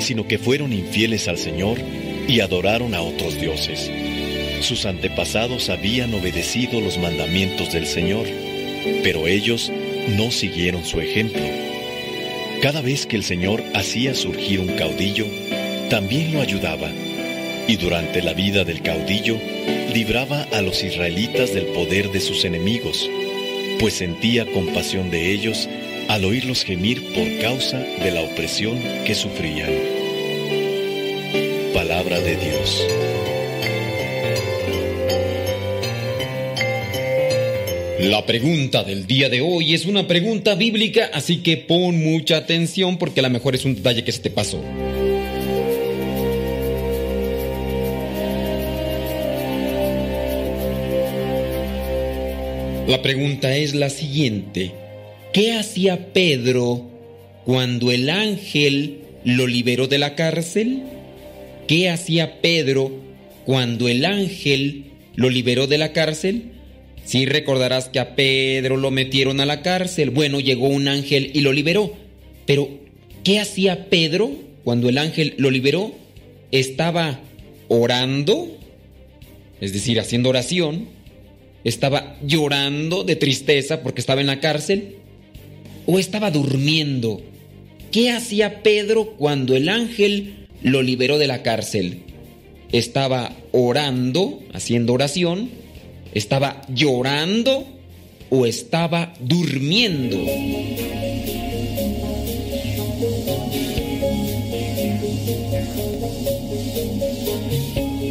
[0.00, 1.78] sino que fueron infieles al Señor
[2.28, 3.90] y adoraron a otros dioses.
[4.60, 8.26] Sus antepasados habían obedecido los mandamientos del Señor,
[9.02, 9.72] pero ellos
[10.16, 11.42] no siguieron su ejemplo.
[12.60, 15.26] Cada vez que el Señor hacía surgir un caudillo,
[15.88, 16.90] también lo ayudaba,
[17.68, 19.38] y durante la vida del caudillo
[19.92, 23.08] libraba a los israelitas del poder de sus enemigos,
[23.80, 25.68] pues sentía compasión de ellos
[26.08, 29.70] al oírlos gemir por causa de la opresión que sufrían.
[31.72, 32.86] Palabra de Dios.
[38.00, 42.98] La pregunta del día de hoy es una pregunta bíblica, así que pon mucha atención
[42.98, 44.62] porque a lo mejor es un detalle que se te pasó.
[52.86, 54.70] La pregunta es la siguiente.
[55.32, 56.88] ¿Qué hacía Pedro
[57.44, 60.84] cuando el ángel lo liberó de la cárcel?
[61.66, 62.92] ¿Qué hacía Pedro
[63.44, 64.84] cuando el ángel
[65.16, 66.52] lo liberó de la cárcel?
[67.04, 70.10] Sí recordarás que a Pedro lo metieron a la cárcel.
[70.10, 71.92] Bueno, llegó un ángel y lo liberó.
[72.46, 72.68] Pero,
[73.24, 74.30] ¿qué hacía Pedro
[74.62, 75.92] cuando el ángel lo liberó?
[76.52, 77.18] Estaba
[77.66, 78.56] orando,
[79.60, 80.95] es decir, haciendo oración.
[81.66, 84.96] Estaba llorando de tristeza porque estaba en la cárcel.
[85.84, 87.20] O estaba durmiendo.
[87.92, 92.02] ¿Qué hacía Pedro cuando el ángel lo liberó de la cárcel?
[92.72, 95.50] Estaba orando, haciendo oración
[96.16, 97.66] ¿Estaba llorando
[98.30, 100.16] o estaba durmiendo?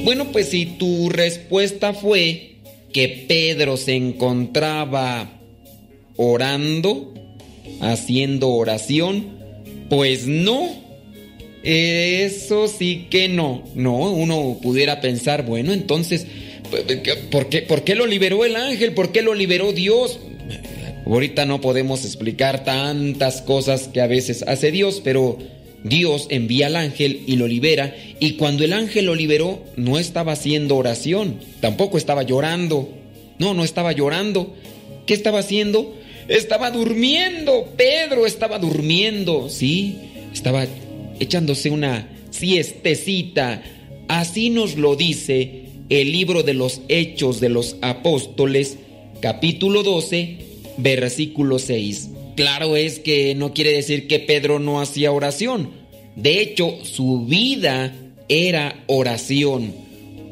[0.03, 2.55] Bueno, pues si tu respuesta fue
[2.96, 5.30] que Pedro se encontraba
[6.16, 7.14] orando,
[7.82, 9.38] haciendo oración,
[9.89, 10.70] pues no.
[11.62, 13.66] Eso sí que no.
[13.76, 16.26] No, uno pudiera pensar, bueno, entonces
[17.32, 18.93] ¿Por qué, ¿Por qué lo liberó el ángel?
[18.93, 20.18] ¿Por qué lo liberó Dios?
[21.06, 25.38] Ahorita no podemos explicar tantas cosas que a veces hace Dios, pero
[25.86, 27.95] Dios envía al ángel y lo libera.
[28.19, 32.89] Y cuando el ángel lo liberó, no estaba haciendo oración, tampoco estaba llorando.
[33.38, 34.55] No, no estaba llorando.
[35.05, 35.95] ¿Qué estaba haciendo?
[36.27, 37.67] Estaba durmiendo.
[37.77, 39.95] Pedro estaba durmiendo, ¿sí?
[40.33, 40.65] Estaba
[41.19, 43.61] echándose una siestecita.
[44.07, 48.79] Así nos lo dice el libro de los Hechos de los Apóstoles,
[49.21, 50.38] capítulo 12,
[50.77, 52.09] versículo 6.
[52.36, 55.71] Claro es que no quiere decir que Pedro no hacía oración.
[56.15, 57.93] De hecho, su vida
[58.27, 59.73] era oración.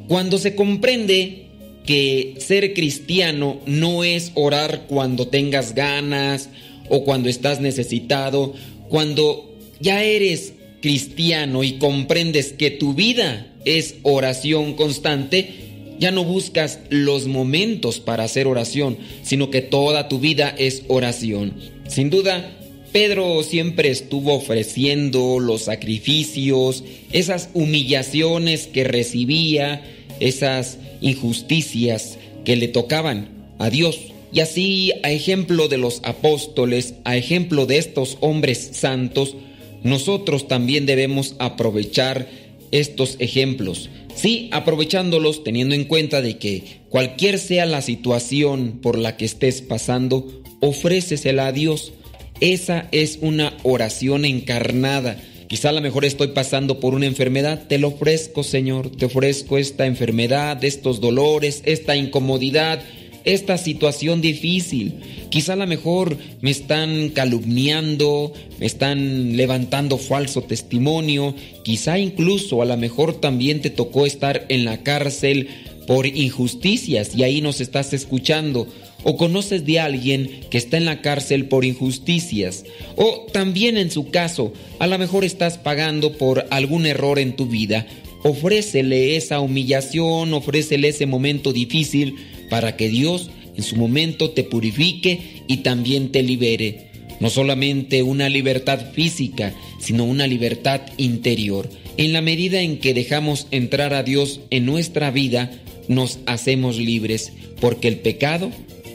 [0.08, 1.48] Cuando se comprende
[1.86, 6.50] que ser cristiano no es orar cuando tengas ganas
[6.90, 8.54] o cuando estás necesitado,
[8.90, 15.64] cuando ya eres cristiano y comprendes que tu vida es oración constante,
[16.00, 21.54] ya no buscas los momentos para hacer oración, sino que toda tu vida es oración.
[21.94, 22.58] Sin duda,
[22.92, 29.84] Pedro siempre estuvo ofreciendo los sacrificios, esas humillaciones que recibía,
[30.20, 33.30] esas injusticias que le tocaban
[33.60, 34.00] a Dios.
[34.32, 39.36] Y así, a ejemplo de los apóstoles, a ejemplo de estos hombres santos,
[39.84, 42.28] nosotros también debemos aprovechar
[42.72, 43.92] estos ejemplos.
[44.16, 49.62] Sí, aprovechándolos teniendo en cuenta de que cualquier sea la situación por la que estés
[49.62, 51.92] pasando, ofrécesela a Dios.
[52.40, 55.18] Esa es una oración encarnada.
[55.48, 59.58] Quizá a lo mejor estoy pasando por una enfermedad, te lo ofrezco, Señor, te ofrezco
[59.58, 62.82] esta enfermedad, estos dolores, esta incomodidad.
[63.26, 65.00] esta situación difícil.
[65.30, 71.34] Quizá a lo mejor me están calumniando, me están levantando falso testimonio,
[71.64, 75.48] quizá incluso a lo mejor también te tocó estar en la cárcel
[75.88, 78.68] por injusticias y ahí nos estás escuchando.
[79.04, 82.66] O conoces de alguien que está en la cárcel por injusticias.
[82.96, 87.48] O también en su caso, a lo mejor estás pagando por algún error en tu
[87.48, 87.86] vida.
[88.24, 92.16] Ofrécele esa humillación, ofrécele ese momento difícil
[92.50, 96.88] para que Dios en su momento te purifique y también te libere.
[97.20, 101.70] No solamente una libertad física, sino una libertad interior.
[101.98, 105.52] En la medida en que dejamos entrar a Dios en nuestra vida,
[105.88, 108.52] nos hacemos libres, porque el pecado,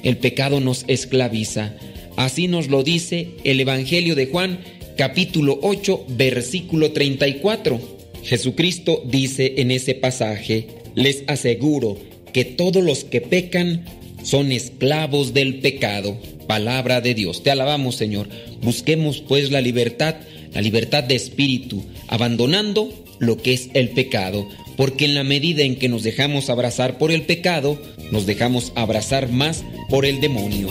[0.08, 1.74] el pecado nos esclaviza.
[2.16, 4.58] Así nos lo dice el Evangelio de Juan,
[4.96, 7.78] capítulo 8, versículo 34.
[8.24, 11.98] Jesucristo dice en ese pasaje, les aseguro
[12.32, 13.84] que todos los que pecan
[14.22, 16.16] son esclavos del pecado.
[16.46, 17.42] Palabra de Dios.
[17.42, 18.30] Te alabamos, Señor.
[18.62, 20.16] Busquemos pues la libertad,
[20.54, 24.48] la libertad de espíritu, abandonando lo que es el pecado,
[24.78, 27.76] porque en la medida en que nos dejamos abrazar por el pecado,
[28.12, 30.68] nos dejamos abrazar más por el demonio.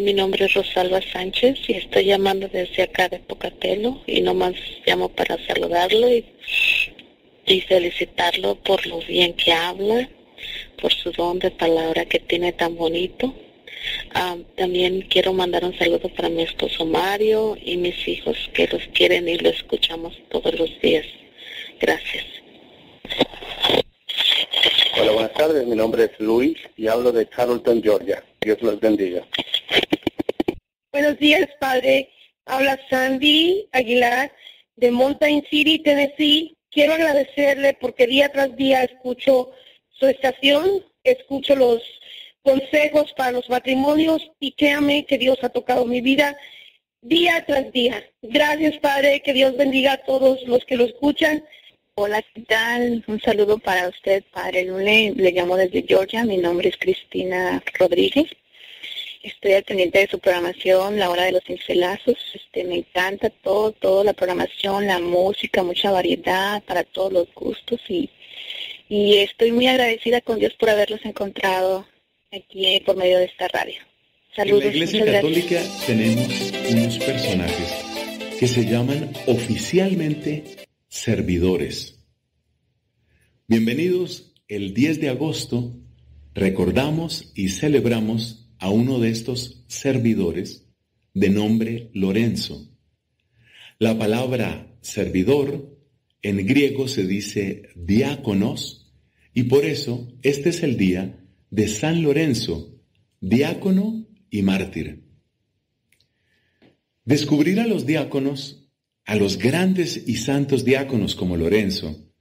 [0.00, 4.52] Mi nombre es Rosalba Sánchez y estoy llamando desde acá de Pocatelo y nomás
[4.86, 6.24] llamo para saludarlo y,
[7.46, 10.08] y felicitarlo por lo bien que habla,
[10.80, 13.34] por su don de palabra que tiene tan bonito.
[14.14, 18.82] Ah, también quiero mandar un saludo para mi esposo Mario y mis hijos que los
[18.94, 21.06] quieren y lo escuchamos todos los días.
[21.80, 22.24] Gracias.
[25.00, 25.66] Hola, buenas tardes.
[25.66, 28.22] Mi nombre es Luis y hablo de Carrollton, Georgia.
[28.40, 29.26] Dios los bendiga.
[31.16, 32.10] Días, Padre.
[32.44, 34.32] Habla Sandy Aguilar
[34.76, 36.56] de Mountain City, Tennessee.
[36.70, 39.50] Quiero agradecerle porque día tras día escucho
[39.90, 41.82] su estación, escucho los
[42.42, 46.36] consejos para los matrimonios y créame que Dios ha tocado mi vida
[47.00, 48.04] día tras día.
[48.22, 51.44] Gracias, Padre, que Dios bendiga a todos los que lo escuchan.
[51.94, 53.04] Hola, ¿qué tal?
[53.08, 55.14] Un saludo para usted, Padre Lune.
[55.16, 56.24] Le llamo desde Georgia.
[56.24, 58.26] Mi nombre es Cristina Rodríguez.
[59.22, 62.16] Estoy al pendiente de su programación, la hora de los cincelazos.
[62.34, 67.80] Este, me encanta todo, toda la programación, la música, mucha variedad para todos los gustos
[67.88, 68.10] y,
[68.88, 71.86] y estoy muy agradecida con Dios por haberlos encontrado
[72.32, 73.80] aquí por medio de esta radio.
[74.34, 74.64] Saludos.
[74.64, 77.88] En la Iglesia Católica tenemos unos personajes
[78.38, 80.44] que se llaman oficialmente
[80.88, 81.98] servidores.
[83.48, 85.74] Bienvenidos, el 10 de agosto
[86.34, 90.66] recordamos y celebramos a uno de estos servidores
[91.14, 92.70] de nombre Lorenzo.
[93.78, 95.78] La palabra servidor
[96.22, 98.92] en griego se dice diáconos
[99.34, 102.80] y por eso este es el día de San Lorenzo,
[103.20, 105.04] diácono y mártir.
[107.04, 108.58] Descubrir a los diáconos
[109.08, 112.12] a los grandes y santos diáconos como Lorenzo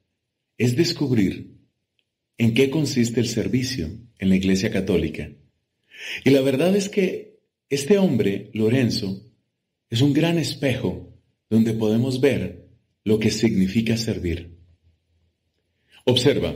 [0.57, 1.57] es descubrir
[2.37, 5.29] en qué consiste el servicio en la Iglesia Católica.
[6.23, 7.39] Y la verdad es que
[7.69, 9.27] este hombre, Lorenzo,
[9.89, 11.13] es un gran espejo
[11.49, 12.69] donde podemos ver
[13.03, 14.57] lo que significa servir.
[16.05, 16.55] Observa,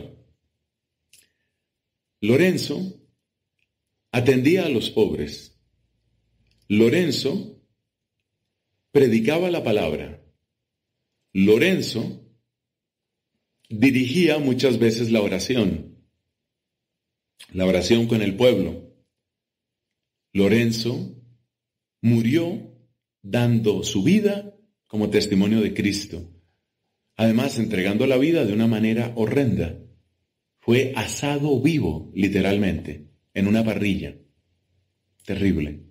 [2.20, 3.02] Lorenzo
[4.12, 5.58] atendía a los pobres.
[6.68, 7.62] Lorenzo
[8.92, 10.22] predicaba la palabra.
[11.34, 12.22] Lorenzo
[13.70, 15.98] dirigía muchas veces la oración,
[17.54, 18.91] la oración con el pueblo.
[20.34, 21.21] Lorenzo
[22.01, 22.71] murió
[23.21, 24.55] dando su vida
[24.88, 26.32] como testimonio de Cristo,
[27.15, 29.77] además entregando la vida de una manera horrenda.
[30.59, 34.17] Fue asado vivo, literalmente, en una parrilla.
[35.25, 35.84] Terrible.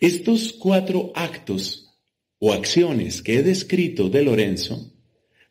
[0.00, 1.98] Estos cuatro actos
[2.38, 4.94] o acciones que he descrito de Lorenzo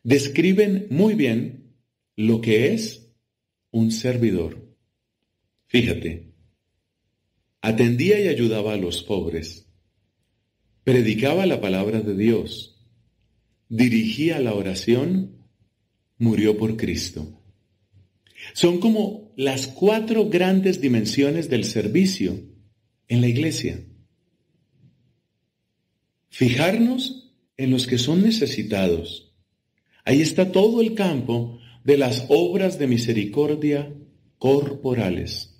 [0.02, 1.74] describen muy bien
[2.16, 3.12] lo que es
[3.70, 4.76] un servidor.
[5.66, 6.33] Fíjate,
[7.66, 9.66] atendía y ayudaba a los pobres,
[10.84, 12.84] predicaba la palabra de Dios,
[13.68, 15.36] dirigía la oración,
[16.18, 17.40] murió por Cristo.
[18.52, 22.40] Son como las cuatro grandes dimensiones del servicio
[23.08, 23.84] en la iglesia.
[26.28, 29.34] Fijarnos en los que son necesitados,
[30.04, 33.94] Ahí está todo el campo de las obras de misericordia
[34.38, 35.53] corporales.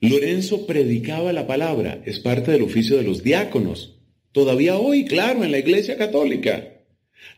[0.00, 3.98] Lorenzo predicaba la palabra, es parte del oficio de los diáconos.
[4.32, 6.80] Todavía hoy, claro, en la Iglesia Católica.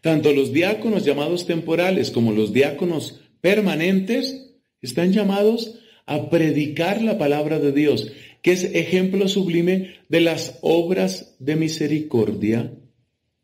[0.00, 7.58] Tanto los diáconos llamados temporales como los diáconos permanentes están llamados a predicar la palabra
[7.58, 12.72] de Dios, que es ejemplo sublime de las obras de misericordia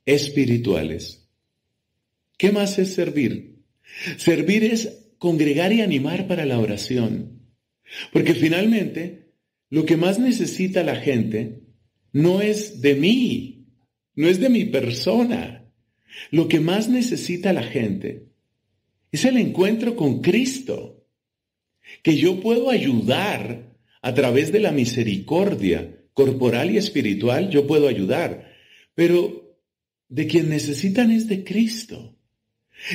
[0.06, 1.28] espirituales.
[2.36, 3.62] ¿Qué más es servir?
[4.16, 7.37] Servir es congregar y animar para la oración.
[8.12, 9.32] Porque finalmente,
[9.70, 11.62] lo que más necesita la gente
[12.12, 13.66] no es de mí,
[14.14, 15.70] no es de mi persona.
[16.30, 18.28] Lo que más necesita la gente
[19.12, 21.06] es el encuentro con Cristo,
[22.02, 28.52] que yo puedo ayudar a través de la misericordia corporal y espiritual, yo puedo ayudar,
[28.94, 29.56] pero
[30.08, 32.18] de quien necesitan es de Cristo.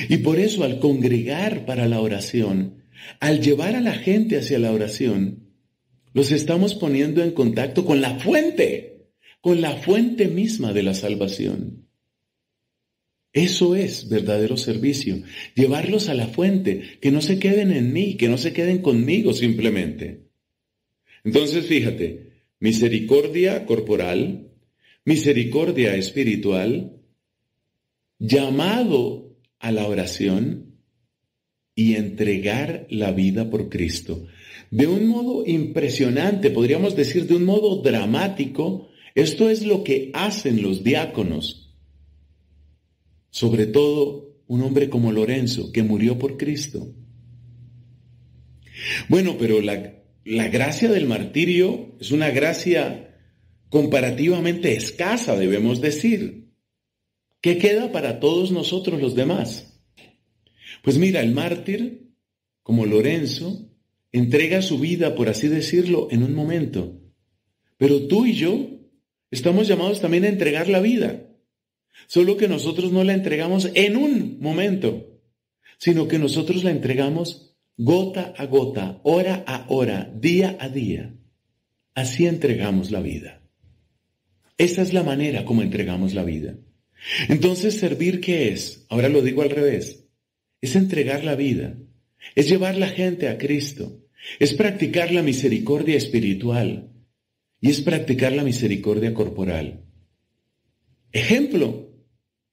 [0.08, 2.83] Y por eso al congregar para la oración,
[3.20, 5.50] al llevar a la gente hacia la oración,
[6.12, 9.08] los estamos poniendo en contacto con la fuente,
[9.40, 11.88] con la fuente misma de la salvación.
[13.32, 15.22] Eso es verdadero servicio,
[15.56, 19.34] llevarlos a la fuente, que no se queden en mí, que no se queden conmigo
[19.34, 20.28] simplemente.
[21.24, 22.30] Entonces, fíjate,
[22.60, 24.52] misericordia corporal,
[25.04, 27.00] misericordia espiritual,
[28.20, 30.63] llamado a la oración
[31.74, 34.26] y entregar la vida por Cristo.
[34.70, 40.62] De un modo impresionante, podríamos decir de un modo dramático, esto es lo que hacen
[40.62, 41.64] los diáconos
[43.34, 46.94] sobre todo un hombre como Lorenzo, que murió por Cristo.
[49.08, 53.18] Bueno, pero la, la gracia del martirio es una gracia
[53.70, 56.52] comparativamente escasa, debemos decir.
[57.40, 59.73] ¿Qué queda para todos nosotros los demás?
[60.84, 62.10] Pues mira, el mártir,
[62.62, 63.70] como Lorenzo,
[64.12, 67.00] entrega su vida, por así decirlo, en un momento.
[67.78, 68.68] Pero tú y yo
[69.30, 71.26] estamos llamados también a entregar la vida.
[72.06, 75.22] Solo que nosotros no la entregamos en un momento,
[75.78, 81.14] sino que nosotros la entregamos gota a gota, hora a hora, día a día.
[81.94, 83.40] Así entregamos la vida.
[84.58, 86.58] Esa es la manera como entregamos la vida.
[87.30, 88.84] Entonces, servir qué es?
[88.90, 90.03] Ahora lo digo al revés.
[90.64, 91.76] Es entregar la vida.
[92.34, 94.00] Es llevar la gente a Cristo.
[94.38, 96.90] Es practicar la misericordia espiritual.
[97.60, 99.84] Y es practicar la misericordia corporal.
[101.12, 101.92] Ejemplo,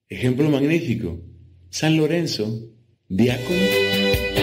[0.10, 1.24] ejemplo magnífico,
[1.70, 2.74] San Lorenzo,
[3.08, 4.41] diácono.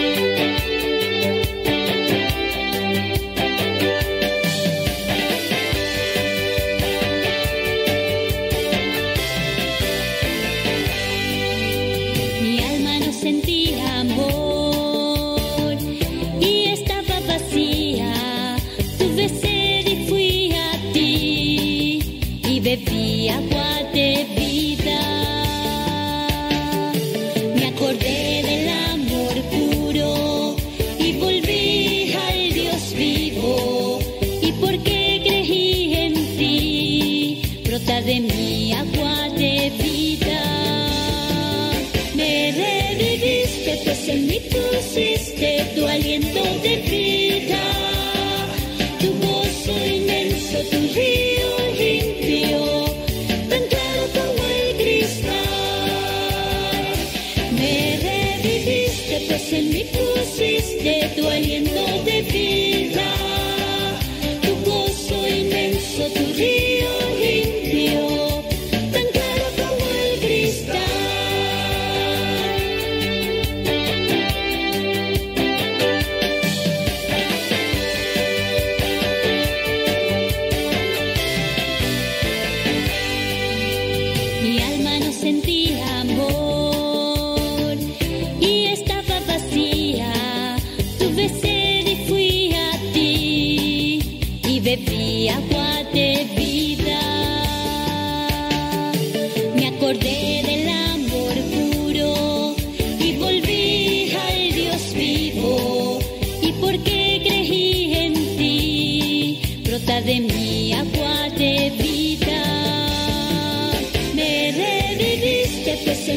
[44.09, 44.27] En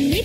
[0.01, 0.23] mi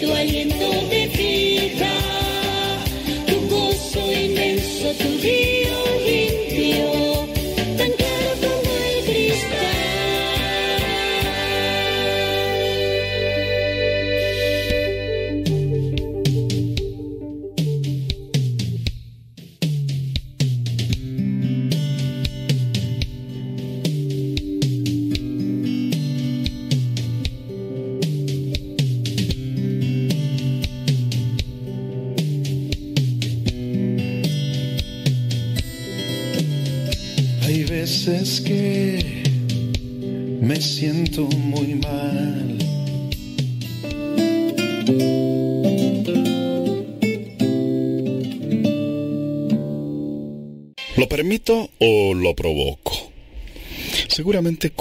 [0.00, 1.92] tu aliento de vida,
[3.26, 5.87] tu gozo inmenso, tu río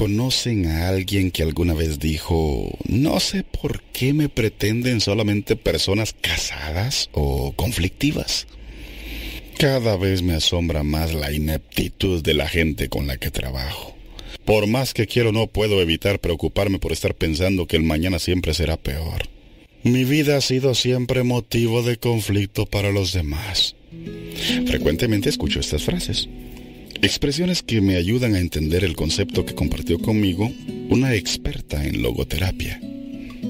[0.07, 6.15] conocen a alguien que alguna vez dijo, no sé por qué me pretenden solamente personas
[6.21, 8.47] casadas o conflictivas.
[9.57, 13.97] Cada vez me asombra más la ineptitud de la gente con la que trabajo.
[14.45, 18.53] Por más que quiero no puedo evitar preocuparme por estar pensando que el mañana siempre
[18.53, 19.27] será peor.
[19.83, 23.75] Mi vida ha sido siempre motivo de conflicto para los demás.
[24.67, 26.29] Frecuentemente escucho estas frases.
[27.01, 30.51] Expresiones que me ayudan a entender el concepto que compartió conmigo
[30.89, 32.79] una experta en logoterapia.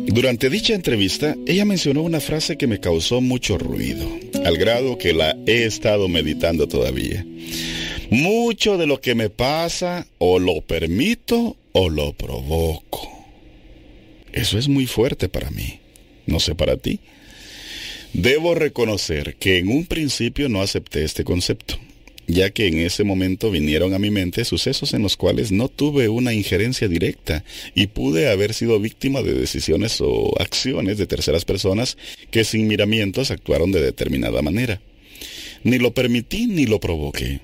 [0.07, 4.07] Durante dicha entrevista, ella mencionó una frase que me causó mucho ruido,
[4.45, 7.25] al grado que la he estado meditando todavía.
[8.09, 13.09] Mucho de lo que me pasa o lo permito o lo provoco.
[14.33, 15.79] Eso es muy fuerte para mí.
[16.25, 16.99] No sé para ti.
[18.13, 21.77] Debo reconocer que en un principio no acepté este concepto,
[22.27, 26.09] ya que en ese momento vinieron a mi mente sucesos en los cuales no tuve
[26.09, 31.97] una injerencia directa y pude haber sido víctima de decisiones o acciones de terceras personas
[32.29, 34.81] que sin miramientos actuaron de determinada manera.
[35.63, 37.39] Ni lo permití ni lo provoqué.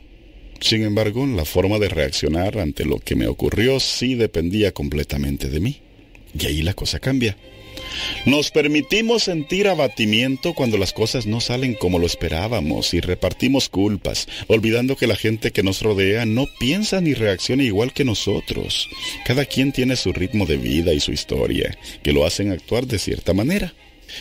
[0.59, 5.59] Sin embargo, la forma de reaccionar ante lo que me ocurrió sí dependía completamente de
[5.59, 5.81] mí.
[6.38, 7.38] Y ahí la cosa cambia.
[8.26, 14.28] Nos permitimos sentir abatimiento cuando las cosas no salen como lo esperábamos y repartimos culpas,
[14.48, 18.89] olvidando que la gente que nos rodea no piensa ni reacciona igual que nosotros.
[19.26, 23.00] Cada quien tiene su ritmo de vida y su historia, que lo hacen actuar de
[23.00, 23.74] cierta manera.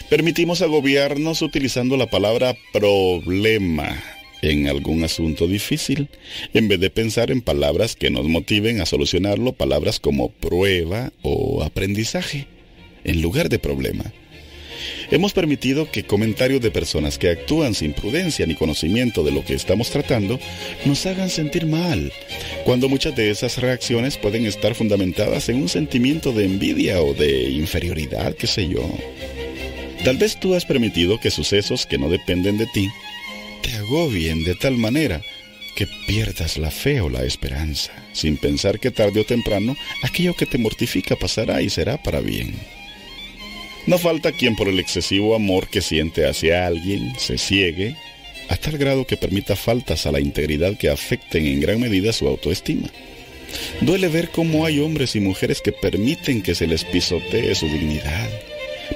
[0.09, 4.03] Permitimos agobiarnos utilizando la palabra problema
[4.43, 6.09] en algún asunto difícil,
[6.53, 11.63] en vez de pensar en palabras que nos motiven a solucionarlo, palabras como prueba o
[11.63, 12.49] aprendizaje
[13.05, 14.13] en lugar de problema.
[15.11, 19.55] Hemos permitido que comentarios de personas que actúan sin prudencia ni conocimiento de lo que
[19.55, 20.41] estamos tratando
[20.85, 22.13] nos hagan sentir mal,
[22.65, 27.51] cuando muchas de esas reacciones pueden estar fundamentadas en un sentimiento de envidia o de
[27.51, 28.89] inferioridad, qué sé yo.
[30.05, 32.91] Tal vez tú has permitido que sucesos que no dependen de ti
[33.63, 35.23] te agobien de tal manera
[35.77, 40.47] que pierdas la fe o la esperanza, sin pensar que tarde o temprano aquello que
[40.47, 42.55] te mortifica pasará y será para bien.
[43.87, 47.97] No falta quien por el excesivo amor que siente hacia alguien se ciegue
[48.49, 52.29] a tal grado que permita faltas a la integridad que afecten en gran medida su
[52.29, 52.89] autoestima.
[53.81, 58.29] Duele ver cómo hay hombres y mujeres que permiten que se les pisotee su dignidad,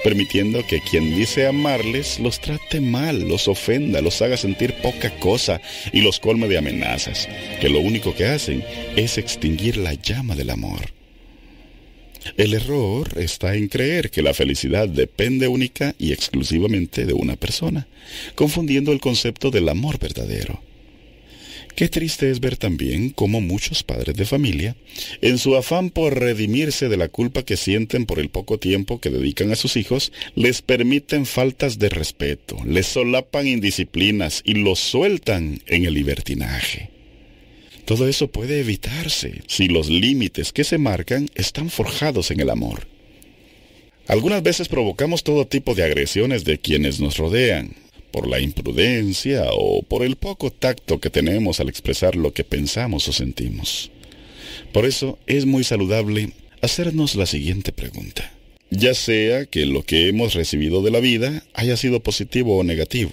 [0.05, 5.61] permitiendo que quien dice amarles los trate mal, los ofenda, los haga sentir poca cosa
[5.93, 7.29] y los colme de amenazas,
[7.61, 8.65] que lo único que hacen
[8.95, 10.96] es extinguir la llama del amor.
[12.37, 17.87] El error está en creer que la felicidad depende única y exclusivamente de una persona,
[18.35, 20.61] confundiendo el concepto del amor verdadero.
[21.77, 24.77] Qué triste es ver también cómo muchos padres de familia,
[25.21, 29.11] en su afán por redimirse de la culpa que sienten por el poco tiempo que
[29.11, 35.61] dedican a sus hijos, les permiten faltas de respeto, les solapan indisciplinas y los sueltan
[35.67, 36.96] en el libertinaje.
[37.87, 42.89] Todo eso puede evitarse si los límites que se marcan están forjados en el amor.
[44.09, 47.75] Algunas veces provocamos todo tipo de agresiones de quienes nos rodean,
[48.11, 53.07] por la imprudencia o por el poco tacto que tenemos al expresar lo que pensamos
[53.09, 53.91] o sentimos.
[54.73, 56.33] Por eso es muy saludable
[56.63, 58.33] hacernos la siguiente pregunta.
[58.71, 63.13] ya sea que lo que hemos recibido de la vida haya sido positivo o negativo.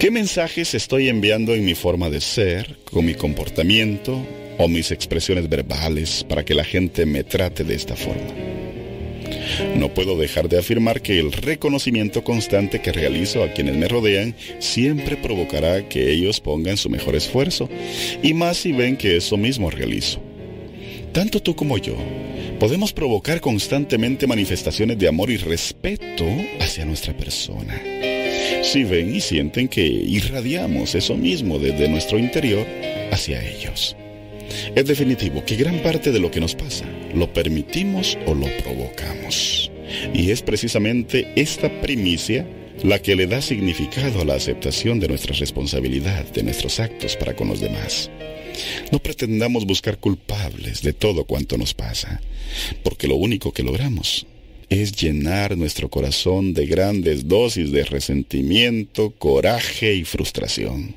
[0.00, 4.20] ¿Qué mensajes estoy enviando en mi forma de ser, con mi comportamiento
[4.58, 8.34] o mis expresiones verbales para que la gente me trate de esta forma?
[9.76, 14.34] No puedo dejar de afirmar que el reconocimiento constante que realizo a quienes me rodean
[14.58, 17.68] siempre provocará que ellos pongan su mejor esfuerzo,
[18.22, 20.20] y más si ven que eso mismo realizo.
[21.12, 21.96] Tanto tú como yo
[22.58, 26.26] podemos provocar constantemente manifestaciones de amor y respeto
[26.60, 27.80] hacia nuestra persona.
[28.64, 32.66] Si ven y sienten que irradiamos eso mismo desde nuestro interior
[33.12, 33.94] hacia ellos.
[34.74, 39.70] Es definitivo que gran parte de lo que nos pasa lo permitimos o lo provocamos.
[40.14, 42.48] Y es precisamente esta primicia
[42.82, 47.36] la que le da significado a la aceptación de nuestra responsabilidad, de nuestros actos para
[47.36, 48.10] con los demás.
[48.90, 52.20] No pretendamos buscar culpables de todo cuanto nos pasa,
[52.82, 54.26] porque lo único que logramos
[54.82, 60.94] es llenar nuestro corazón de grandes dosis de resentimiento, coraje y frustración.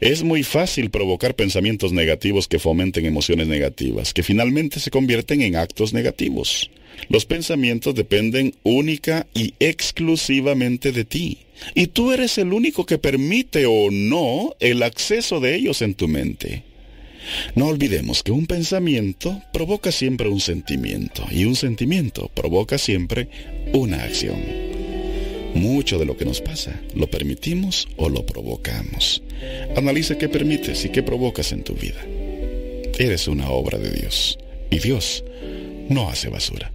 [0.00, 5.56] Es muy fácil provocar pensamientos negativos que fomenten emociones negativas, que finalmente se convierten en
[5.56, 6.70] actos negativos.
[7.08, 11.38] Los pensamientos dependen única y exclusivamente de ti.
[11.74, 16.08] Y tú eres el único que permite o no el acceso de ellos en tu
[16.08, 16.64] mente.
[17.54, 23.28] No olvidemos que un pensamiento provoca siempre un sentimiento y un sentimiento provoca siempre
[23.72, 24.36] una acción.
[25.54, 29.22] Mucho de lo que nos pasa lo permitimos o lo provocamos.
[29.76, 32.04] Analiza qué permites y qué provocas en tu vida.
[32.98, 34.38] Eres una obra de Dios
[34.70, 35.24] y Dios
[35.88, 36.72] no hace basura.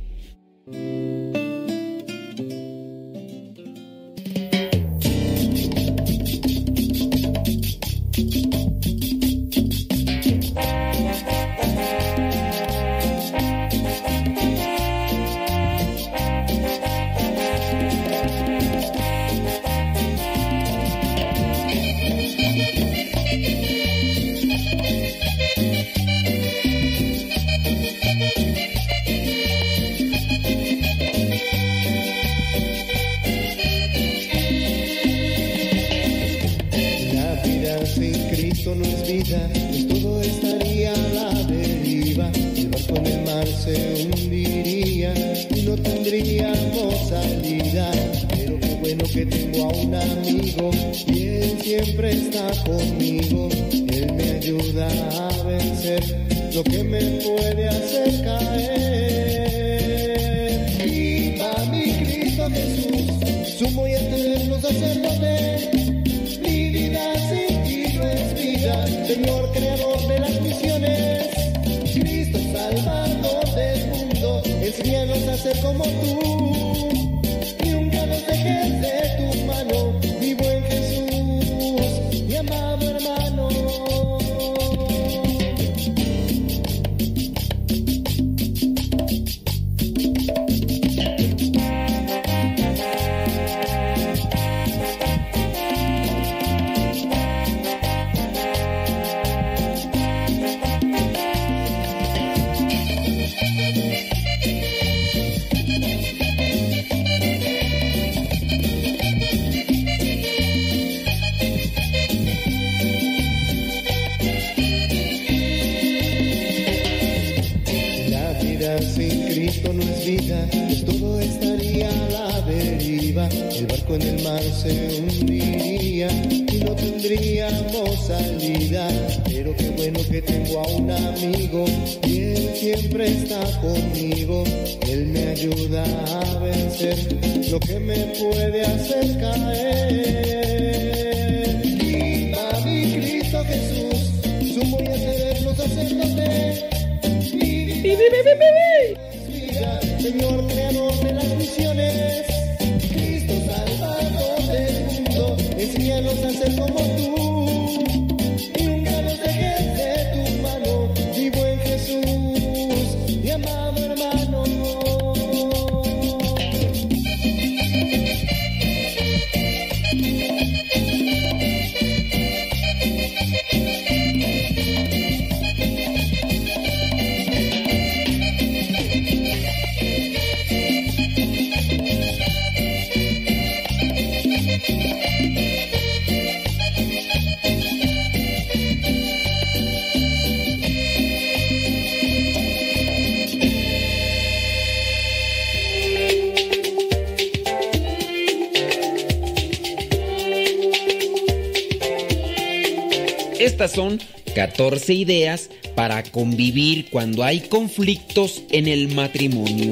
[204.91, 209.71] 14 ideas para convivir cuando hay conflictos en el matrimonio.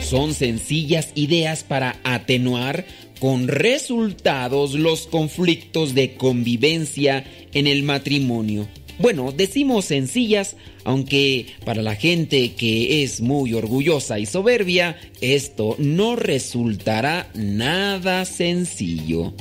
[0.00, 2.86] Son sencillas ideas para atenuar
[3.20, 8.66] con resultados los conflictos de convivencia en el matrimonio.
[8.98, 10.56] Bueno, decimos sencillas,
[10.86, 19.34] aunque para la gente que es muy orgullosa y soberbia, esto no resultará nada sencillo.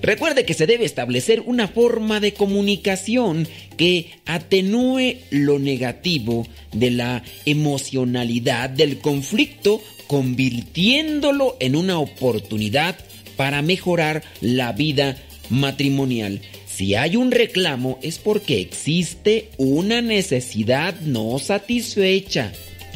[0.00, 7.22] Recuerde que se debe establecer una forma de comunicación que atenúe lo negativo de la
[7.44, 12.96] emocionalidad del conflicto convirtiéndolo en una oportunidad
[13.36, 15.18] para mejorar la vida
[15.50, 16.40] matrimonial.
[16.76, 22.52] Si hay un reclamo es porque existe una necesidad no satisfecha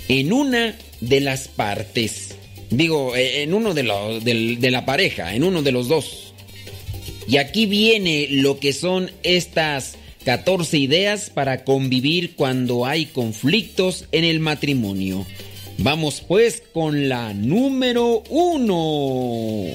[0.06, 2.34] en una de las partes.
[2.68, 6.34] Digo, eh, en uno de, de la pareja, en uno de los dos.
[7.26, 14.24] Y aquí viene lo que son estas 14 ideas para convivir cuando hay conflictos en
[14.24, 15.24] el matrimonio.
[15.78, 19.72] Vamos pues con la número uno.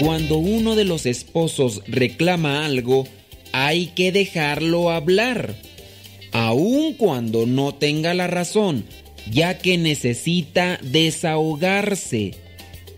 [0.00, 3.06] Cuando uno de los esposos reclama algo,
[3.52, 5.54] hay que dejarlo hablar,
[6.32, 8.84] aun cuando no tenga la razón,
[9.30, 12.34] ya que necesita desahogarse.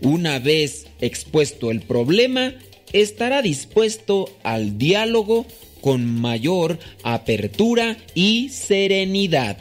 [0.01, 2.55] Una vez expuesto el problema,
[2.93, 5.45] estará dispuesto al diálogo
[5.81, 9.57] con mayor apertura y serenidad.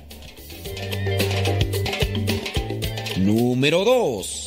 [3.18, 4.45] Número 2.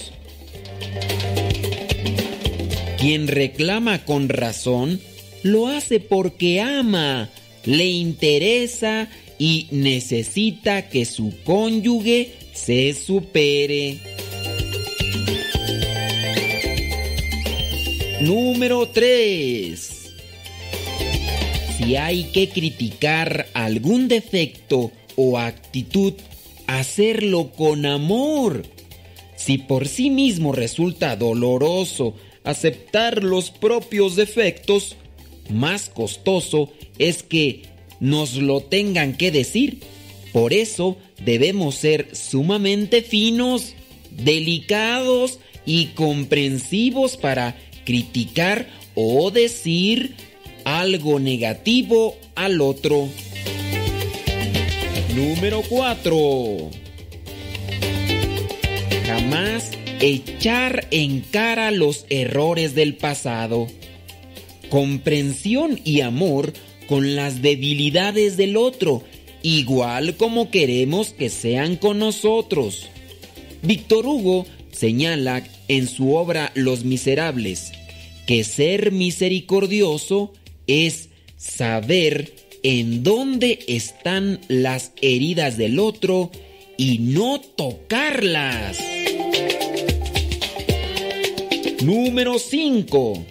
[3.00, 5.00] Quien reclama con razón
[5.44, 7.30] lo hace porque ama,
[7.64, 9.08] le interesa
[9.38, 14.00] y necesita que su cónyuge se supere.
[18.20, 20.12] Número 3.
[21.78, 26.16] Si hay que criticar algún defecto o actitud
[26.68, 28.64] hacerlo con amor.
[29.38, 34.96] Si por sí mismo resulta doloroso aceptar los propios defectos,
[35.50, 37.64] más costoso es que
[38.00, 39.80] nos lo tengan que decir.
[40.32, 43.74] Por eso debemos ser sumamente finos,
[44.12, 50.16] delicados y comprensivos para criticar o decir
[50.66, 53.10] algo negativo al otro.
[55.16, 56.70] Número 4.
[59.08, 63.68] Jamás echar en cara los errores del pasado.
[64.70, 66.54] Comprensión y amor
[66.88, 69.04] con las debilidades del otro,
[69.42, 72.88] igual como queremos que sean con nosotros.
[73.62, 77.72] Víctor Hugo señala en su obra Los Miserables
[78.30, 80.34] que ser misericordioso
[80.68, 86.30] es saber en dónde están las heridas del otro
[86.78, 88.78] y no tocarlas.
[91.82, 93.26] Número 5.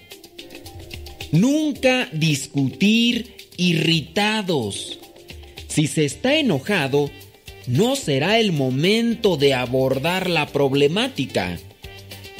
[1.32, 4.98] Nunca discutir irritados.
[5.66, 7.10] Si se está enojado,
[7.66, 11.58] no será el momento de abordar la problemática.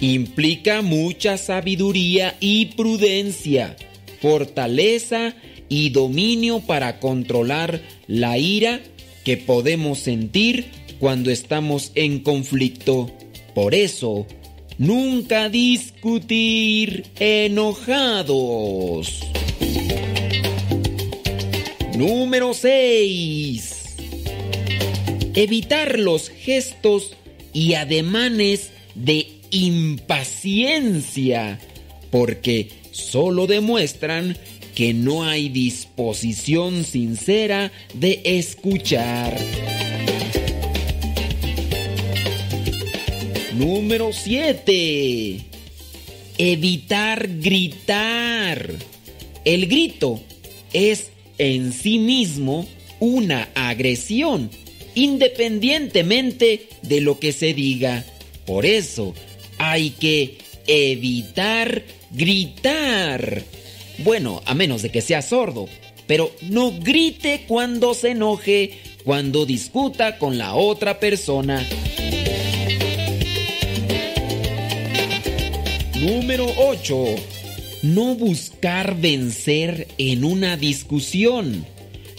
[0.00, 3.76] Implica mucha sabiduría y prudencia,
[4.22, 5.34] fortaleza
[5.68, 8.80] y dominio para controlar la ira
[9.26, 10.68] que podemos sentir
[11.00, 13.12] cuando estamos en conflicto.
[13.54, 14.26] Por eso,
[14.78, 19.20] nunca discutir enojados.
[21.96, 23.74] Número 6.
[25.34, 27.16] Evitar los gestos
[27.52, 31.58] y ademanes de impaciencia,
[32.10, 34.36] porque solo demuestran
[34.74, 39.36] que no hay disposición sincera de escuchar.
[43.58, 45.40] Número 7.
[46.38, 48.70] Evitar gritar.
[49.44, 50.20] El grito
[50.72, 52.68] es en sí mismo
[53.00, 54.48] una agresión,
[54.94, 58.04] independientemente de lo que se diga.
[58.46, 59.12] Por eso
[59.58, 61.82] hay que evitar
[62.12, 63.42] gritar.
[63.98, 65.68] Bueno, a menos de que sea sordo.
[66.06, 71.66] Pero no grite cuando se enoje, cuando discuta con la otra persona.
[76.00, 77.16] Número 8.
[77.82, 81.66] No buscar vencer en una discusión.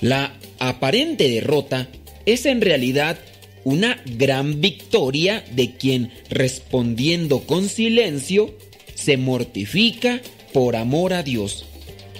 [0.01, 1.87] La aparente derrota
[2.25, 3.17] es en realidad
[3.63, 8.53] una gran victoria de quien respondiendo con silencio
[8.95, 11.65] se mortifica por amor a Dios.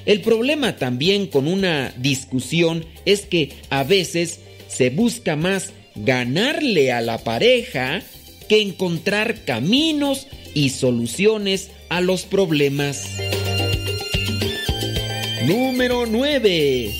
[0.06, 7.02] El problema también con una discusión es que a veces se busca más ganarle a
[7.02, 8.02] la pareja
[8.48, 13.05] que encontrar caminos y soluciones a los problemas.
[15.45, 16.91] Número 9.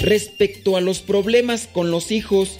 [0.00, 2.58] Respecto a los problemas con los hijos,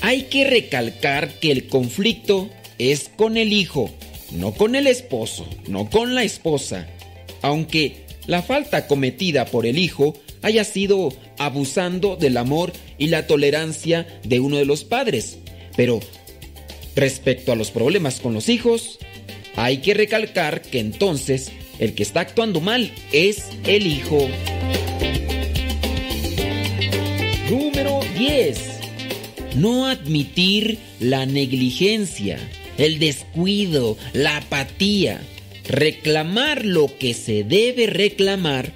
[0.00, 3.90] hay que recalcar que el conflicto es con el hijo,
[4.32, 6.88] no con el esposo, no con la esposa.
[7.42, 14.06] Aunque la falta cometida por el hijo haya sido abusando del amor y la tolerancia
[14.24, 15.38] de uno de los padres.
[15.76, 16.00] Pero
[16.94, 18.98] respecto a los problemas con los hijos,
[19.56, 24.28] hay que recalcar que entonces el que está actuando mal es el hijo.
[27.50, 28.58] Número 10.
[29.56, 32.38] No admitir la negligencia,
[32.76, 35.20] el descuido, la apatía.
[35.66, 38.72] Reclamar lo que se debe reclamar.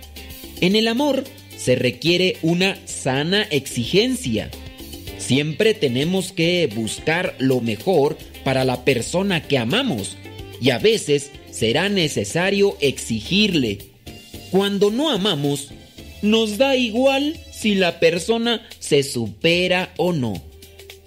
[0.60, 1.24] En el amor
[1.56, 4.50] se requiere una sana exigencia.
[5.18, 10.16] Siempre tenemos que buscar lo mejor para la persona que amamos
[10.62, 13.78] y a veces será necesario exigirle.
[14.52, 15.70] Cuando no amamos,
[16.22, 20.40] nos da igual si la persona se supera o no.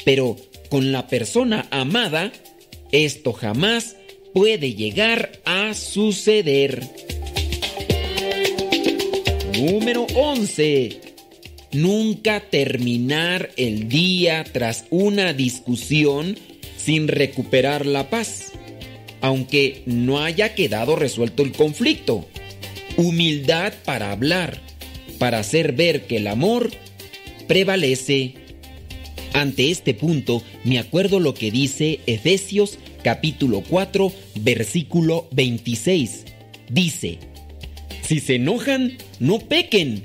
[0.04, 0.36] Pero
[0.70, 2.34] con la persona amada,
[2.92, 3.96] esto jamás
[4.34, 6.84] puede llegar a suceder.
[9.58, 11.00] Número 11.
[11.72, 16.38] Nunca terminar el día tras una discusión
[16.78, 18.52] sin recuperar la paz,
[19.26, 22.28] aunque no haya quedado resuelto el conflicto.
[22.96, 24.62] Humildad para hablar,
[25.18, 26.70] para hacer ver que el amor
[27.48, 28.36] prevalece.
[29.34, 36.26] Ante este punto me acuerdo lo que dice Efesios capítulo 4 versículo 26.
[36.70, 37.18] Dice,
[38.04, 40.04] si se enojan, no pequen.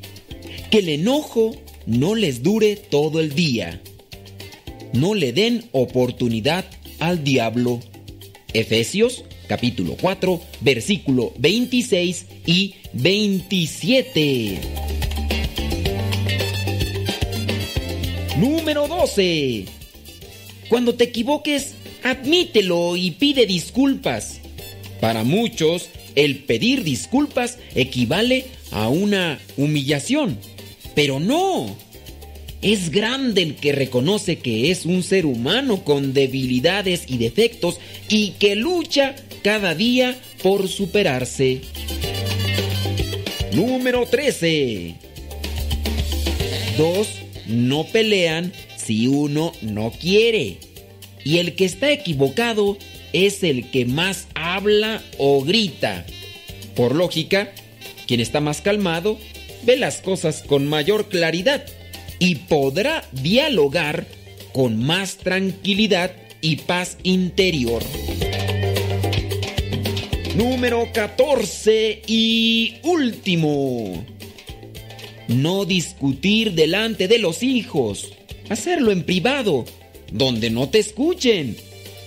[0.71, 3.83] Que el enojo no les dure todo el día.
[4.95, 6.65] No le den oportunidad
[7.01, 7.81] al diablo.
[8.55, 14.61] Efesios capítulo 4 versículo 26 y 27.
[18.39, 19.67] Número 12.
[20.69, 24.41] Cuando te equivoques, admítelo y pide disculpas.
[25.01, 30.39] Para muchos, el pedir disculpas equivale a una humillación.
[30.95, 31.77] Pero no.
[32.63, 37.79] Es grande el que reconoce que es un ser humano con debilidades y defectos
[38.09, 41.63] y que lucha cada día por superarse.
[43.55, 44.95] Número 13.
[46.77, 47.09] Dos
[47.47, 50.59] no pelean si uno no quiere.
[51.25, 52.77] Y el que está equivocado
[53.15, 56.05] es el que más habla o grita.
[56.77, 57.53] Por lógica,
[58.07, 59.19] quien está más calmado
[59.65, 61.65] ve las cosas con mayor claridad
[62.21, 64.07] y podrá dialogar
[64.53, 67.83] con más tranquilidad y paz interior.
[70.37, 74.05] Número 14 y último.
[75.27, 78.13] No discutir delante de los hijos.
[78.49, 79.65] Hacerlo en privado,
[80.13, 81.57] donde no te escuchen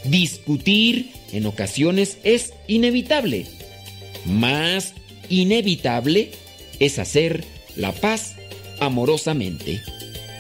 [0.06, 3.46] discutir en ocasiones es inevitable.
[4.26, 4.94] Más
[5.30, 6.32] inevitable
[6.80, 7.44] es hacer
[7.76, 8.36] la paz
[8.80, 9.82] amorosamente.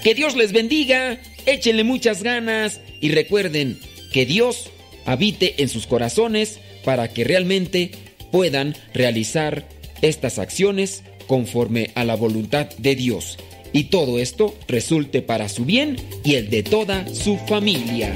[0.03, 3.79] Que Dios les bendiga, échenle muchas ganas y recuerden
[4.11, 4.69] que Dios
[5.05, 7.91] habite en sus corazones para que realmente
[8.29, 9.65] puedan realizar
[10.01, 13.37] estas acciones conforme a la voluntad de Dios.
[13.71, 18.13] Y todo esto resulte para su bien y el de toda su familia.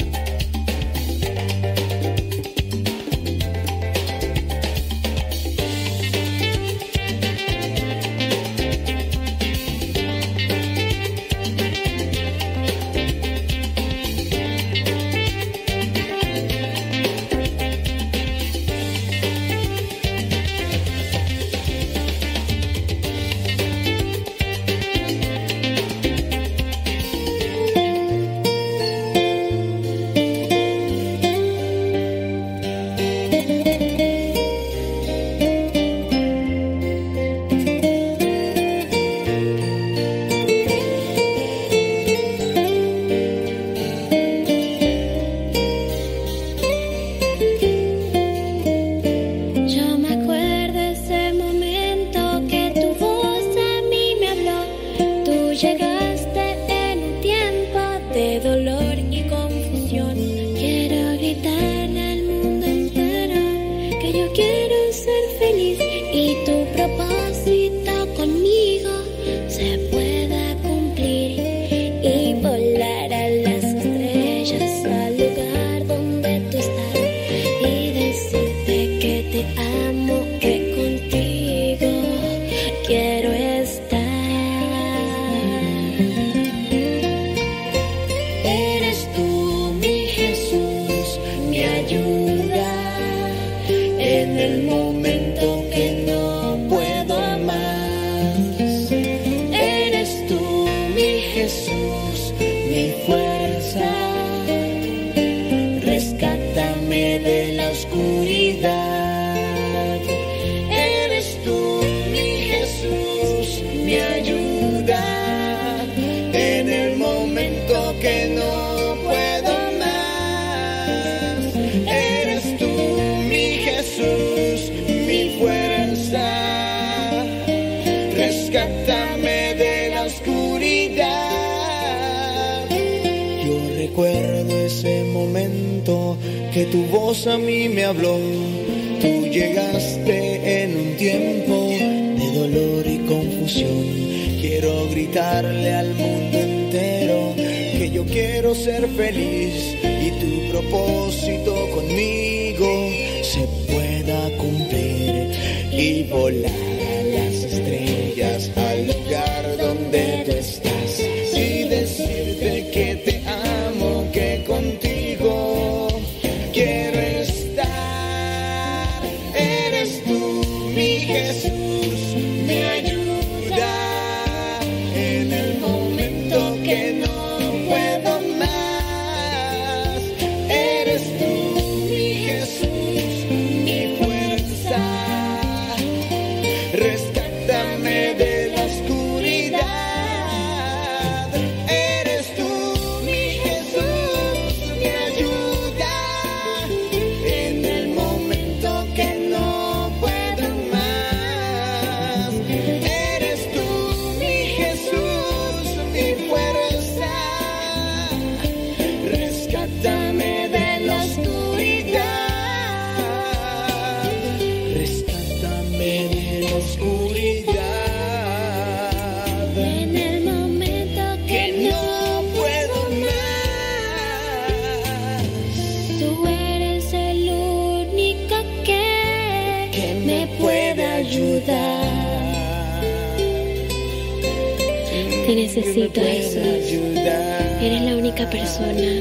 [238.30, 238.91] Persona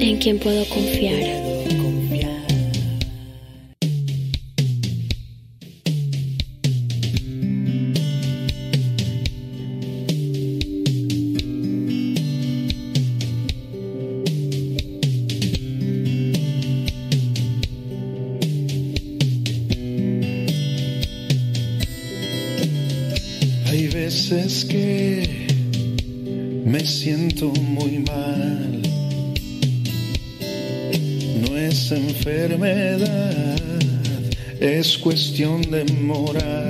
[0.00, 1.55] en quien puedo confiar.
[35.36, 36.65] Cuestión de moral.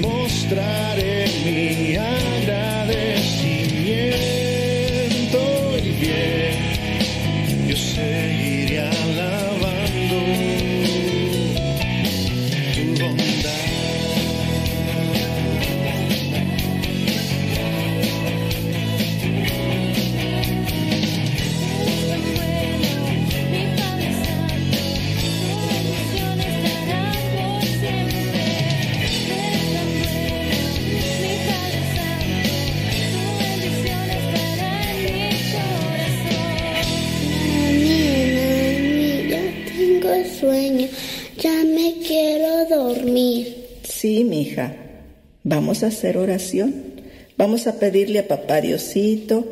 [0.00, 2.49] Mostraré mi agradecimiento
[44.40, 44.72] Sí, mija.
[45.44, 46.74] Vamos a hacer oración.
[47.36, 49.44] Vamos a pedirle a papá Diosito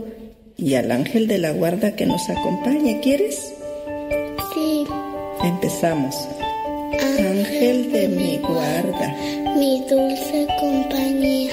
[0.56, 3.00] y al ángel de la guarda que nos acompañe.
[3.00, 3.52] ¿Quieres?
[4.54, 4.86] Sí,
[5.44, 6.14] Empezamos.
[7.18, 9.14] Ángel de mi guarda,
[9.56, 11.52] mi dulce compañía,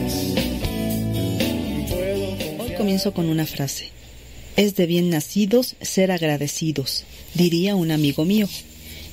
[2.91, 3.87] comienzo con una frase.
[4.57, 8.49] Es de bien nacidos ser agradecidos, diría un amigo mío.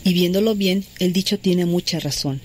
[0.03, 2.41] Y viéndolo bien, el dicho tiene mucha razón.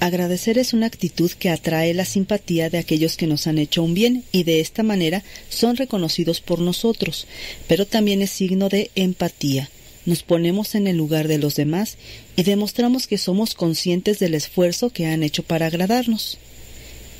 [0.00, 3.94] Agradecer es una actitud que atrae la simpatía de aquellos que nos han hecho un
[3.94, 7.28] bien y de esta manera son reconocidos por nosotros,
[7.68, 9.70] pero también es signo de empatía.
[10.06, 11.98] Nos ponemos en el lugar de los demás
[12.34, 16.38] y demostramos que somos conscientes del esfuerzo que han hecho para agradarnos.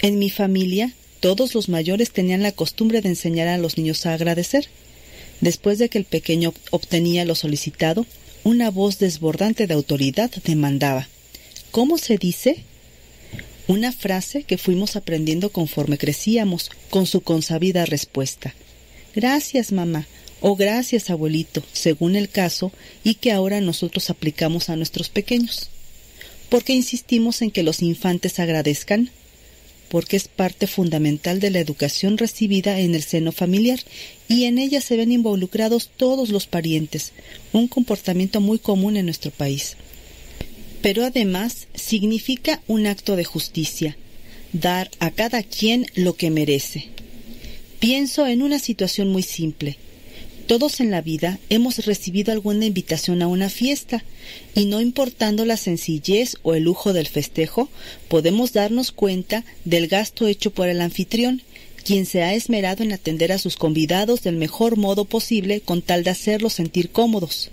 [0.02, 0.92] En mi familia,
[1.24, 4.68] todos los mayores tenían la costumbre de enseñar a los niños a agradecer.
[5.40, 8.04] Después de que el pequeño obtenía lo solicitado,
[8.42, 11.08] una voz desbordante de autoridad demandaba
[11.70, 12.58] ¿Cómo se dice?
[13.68, 18.54] Una frase que fuimos aprendiendo conforme crecíamos, con su consabida respuesta.
[19.14, 20.06] Gracias, mamá,
[20.42, 22.70] o gracias, abuelito, según el caso,
[23.02, 25.70] y que ahora nosotros aplicamos a nuestros pequeños.
[26.50, 29.10] ¿Por qué insistimos en que los infantes agradezcan?
[29.94, 33.78] Porque es parte fundamental de la educación recibida en el seno familiar
[34.26, 37.12] y en ella se ven involucrados todos los parientes,
[37.52, 39.76] un comportamiento muy común en nuestro país
[40.84, 43.96] pero además significa un acto de justicia,
[44.52, 46.88] dar a cada quien lo que merece.
[47.80, 49.78] Pienso en una situación muy simple.
[50.46, 54.04] Todos en la vida hemos recibido alguna invitación a una fiesta,
[54.54, 57.70] y no importando la sencillez o el lujo del festejo,
[58.08, 61.40] podemos darnos cuenta del gasto hecho por el anfitrión,
[61.82, 66.04] quien se ha esmerado en atender a sus convidados del mejor modo posible con tal
[66.04, 67.50] de hacerlos sentir cómodos.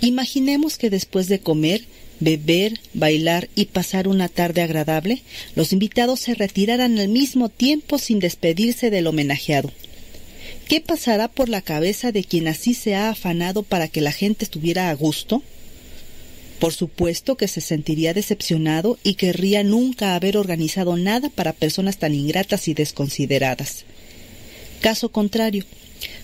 [0.00, 1.84] Imaginemos que después de comer
[2.20, 5.22] beber, bailar y pasar una tarde agradable,
[5.54, 9.72] los invitados se retiraran al mismo tiempo sin despedirse del homenajeado.
[10.70, 14.44] ¿Qué pasará por la cabeza de quien así se ha afanado para que la gente
[14.44, 15.42] estuviera a gusto?
[16.60, 22.14] Por supuesto que se sentiría decepcionado y querría nunca haber organizado nada para personas tan
[22.14, 23.84] ingratas y desconsideradas.
[24.80, 25.64] Caso contrario,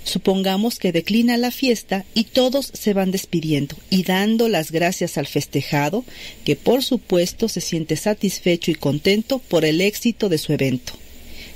[0.04, 5.26] Supongamos que declina la fiesta y todos se van despidiendo y dando las gracias al
[5.26, 6.04] festejado,
[6.44, 10.94] que por supuesto se siente satisfecho y contento por el éxito de su evento.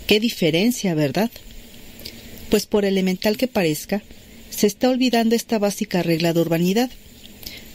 [0.06, 1.30] Qué diferencia, ¿verdad?
[2.50, 4.02] Pues por elemental que parezca,
[4.50, 6.90] se está olvidando esta básica regla de urbanidad.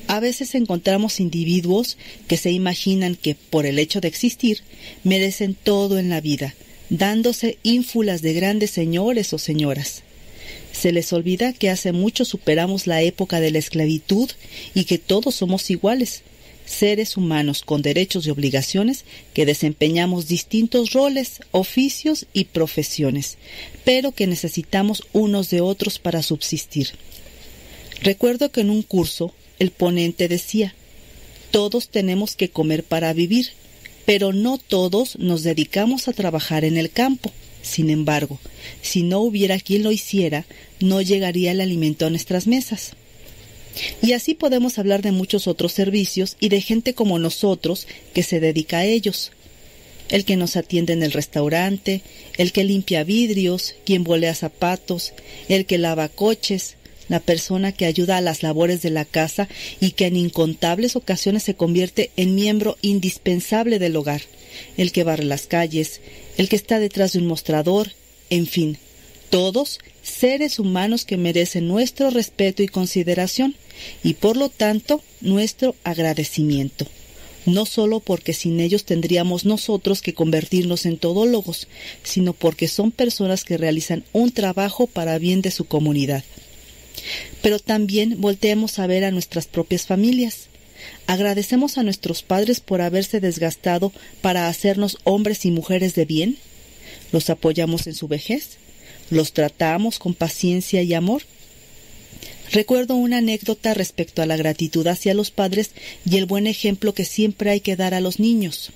[0.08, 1.98] A veces encontramos individuos
[2.28, 4.62] que se imaginan que, por el hecho de existir,
[5.04, 6.54] merecen todo en la vida,
[6.90, 10.04] dándose ínfulas de grandes señores o señoras.
[10.74, 14.30] Se les olvida que hace mucho superamos la época de la esclavitud
[14.74, 16.22] y que todos somos iguales,
[16.66, 23.38] seres humanos con derechos y obligaciones que desempeñamos distintos roles, oficios y profesiones,
[23.86, 26.90] pero que necesitamos unos de otros para subsistir.
[28.02, 30.76] Recuerdo que en un curso el ponente decía,
[31.52, 33.52] todos tenemos que comer para vivir,
[34.06, 37.32] pero no todos nos dedicamos a trabajar en el campo.
[37.62, 38.40] Sin embargo,
[38.82, 40.46] si no hubiera quien lo hiciera,
[40.80, 42.92] no llegaría el alimento a nuestras mesas.
[44.02, 48.40] Y así podemos hablar de muchos otros servicios y de gente como nosotros que se
[48.40, 49.32] dedica a ellos.
[50.10, 52.02] El que nos atiende en el restaurante,
[52.38, 55.14] el que limpia vidrios, quien volea zapatos,
[55.50, 56.76] el que lava coches,
[57.10, 59.48] la persona que ayuda a las labores de la casa
[59.80, 64.22] y que en incontables ocasiones se convierte en miembro indispensable del hogar,
[64.78, 66.02] el que barre las calles,
[66.38, 67.92] el que está detrás de un mostrador,
[68.30, 68.78] en fin,
[69.30, 73.56] todos seres humanos que merecen nuestro respeto y consideración
[74.04, 76.86] y por lo tanto nuestro agradecimiento.
[77.46, 81.68] No solo porque sin ellos tendríamos nosotros que convertirnos en todólogos,
[82.04, 86.24] sino porque son personas que realizan un trabajo para bien de su comunidad.
[87.42, 90.48] Pero también volteemos a ver a nuestras propias familias.
[91.08, 93.92] ¿Agradecemos a nuestros padres por haberse desgastado
[94.22, 96.38] para hacernos hombres y mujeres de bien?
[97.12, 98.58] ¿Los apoyamos en su vejez?
[99.12, 101.24] ¿Los tratamos con paciencia y amor?
[102.52, 105.72] Recuerdo una anécdota respecto a la gratitud hacia los padres
[106.10, 108.72] y el buen ejemplo que siempre hay que dar a los niños.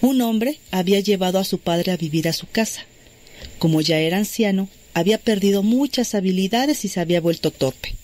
[0.00, 2.84] Un hombre había llevado a su padre a vivir a su casa.
[3.58, 7.94] Como ya era anciano, había perdido muchas habilidades y se había vuelto torpe.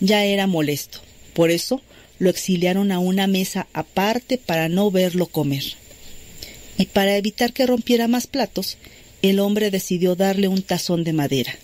[0.00, 1.00] Ya era molesto.
[1.34, 1.80] Por eso
[2.18, 5.64] lo exiliaron a una mesa aparte para no verlo comer.
[6.76, 8.76] Y para evitar que rompiera más platos,
[9.22, 11.58] el hombre decidió darle un tazón de madera.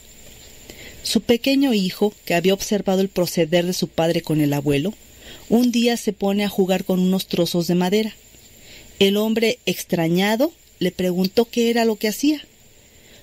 [1.07, 4.93] Su pequeño hijo, que había observado el proceder de su padre con el abuelo,
[5.49, 8.17] un día se pone a jugar con unos trozos de madera.
[8.99, 12.45] El hombre, extrañado, le preguntó qué era lo que hacía.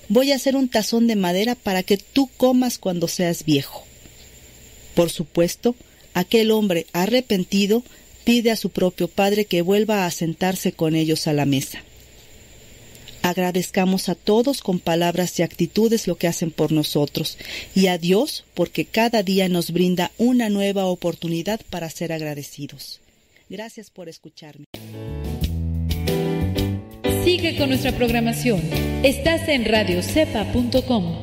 [0.08, 3.84] Voy a hacer un tazón de madera para que tú comas cuando seas viejo.
[4.96, 5.76] Por supuesto,
[6.14, 7.84] aquel hombre arrepentido
[8.24, 11.84] pide a su propio padre que vuelva a sentarse con ellos a la mesa.
[13.24, 17.38] Agradezcamos a todos con palabras y actitudes lo que hacen por nosotros
[17.74, 23.00] y a Dios porque cada día nos brinda una nueva oportunidad para ser agradecidos.
[23.50, 24.66] Gracias por escucharme.
[27.24, 28.62] Sigue con nuestra programación.
[29.04, 31.23] Estás en radiocepa.com.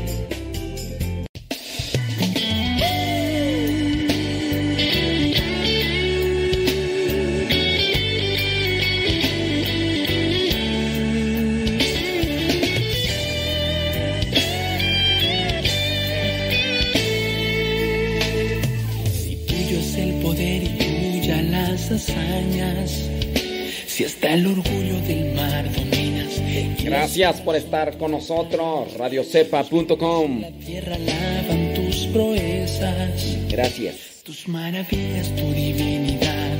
[27.13, 30.43] Gracias por estar con nosotros, radiocepa.com.
[30.65, 34.21] tierra lavan tus proezas, Gracias.
[34.23, 36.57] tus maravillas, tu divinidad,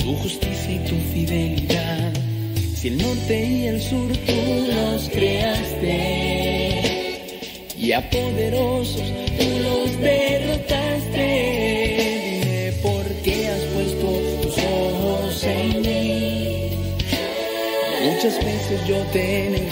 [0.00, 2.12] tu justicia y tu fidelidad.
[2.74, 4.32] Si el norte y el sur tú
[4.74, 5.92] los creaste,
[7.78, 9.04] y a poderosos
[9.38, 11.28] tú los derrotaste.
[12.42, 14.06] Dime por qué has puesto
[14.42, 16.22] tus ojos en mí.
[18.04, 19.71] Muchas veces yo te negado,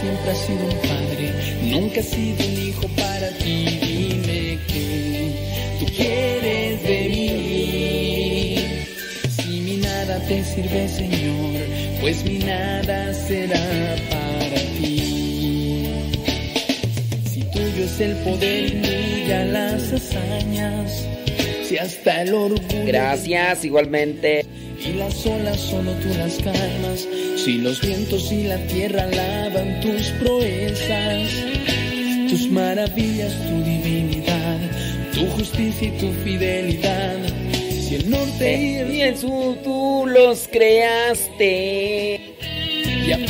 [0.00, 1.32] siempre has sido un padre,
[1.62, 5.32] nunca has sido un hijo para ti, dime que
[5.78, 8.56] tú quieres de mí.
[9.36, 15.86] Si mi nada te sirve, Señor, pues mi nada será para ti.
[17.30, 21.06] Si tuyo es el poder tuya las hazañas,
[21.68, 22.86] si hasta el orgullo.
[22.86, 24.46] Gracias, igualmente.
[24.82, 27.06] Y las olas solo tú las calmas,
[27.44, 31.30] si los vientos y la tierra lavan tus proezas,
[32.28, 34.58] tus maravillas, tu divinidad,
[35.14, 37.16] tu justicia y tu fidelidad.
[37.70, 42.36] Si el norte y el, y el sur tú los creaste.
[43.06, 43.26] y a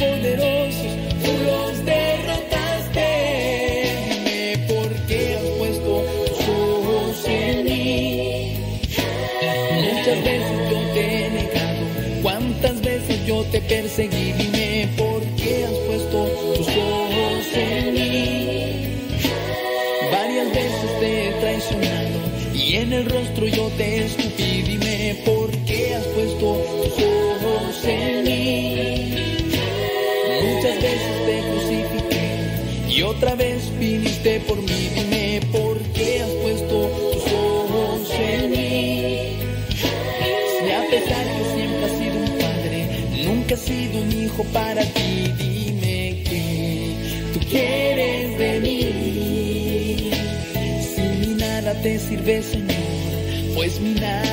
[51.83, 54.30] te sirve, Señor, pues mi nada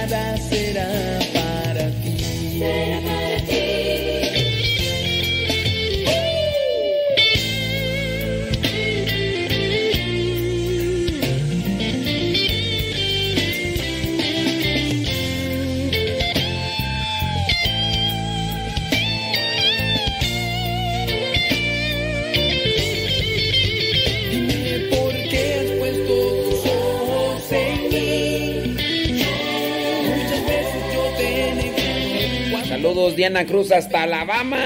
[33.15, 34.57] Diana Cruz, hasta Alabama.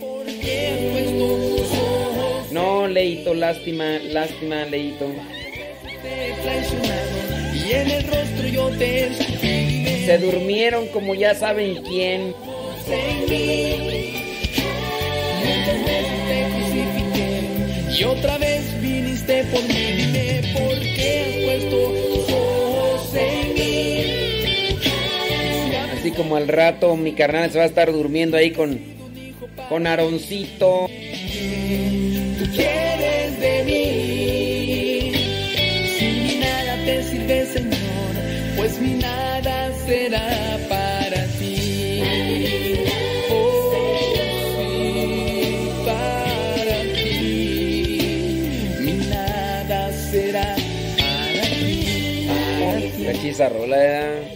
[0.00, 5.10] ¿Por qué has puesto tus ojos No, Leito, lástima, lástima, Leito.
[10.06, 12.34] Se durmieron como ya saben quién.
[17.98, 19.74] y otra vez viniste por mí.
[19.74, 20.85] Dime por
[26.16, 28.80] como al rato mi carnal se va a estar durmiendo ahí con,
[29.68, 30.88] con Aroncito.
[32.38, 35.12] Tú quieres de mí.
[35.98, 37.76] Si mi nada te sirve, Señor,
[38.56, 42.02] pues mi nada será para ti.
[43.30, 43.72] Oh,
[44.56, 48.00] sí, para ti.
[48.80, 50.56] Mi nada será
[50.96, 52.26] para ti.
[53.04, 53.32] Para ti.
[53.38, 54.35] La rola,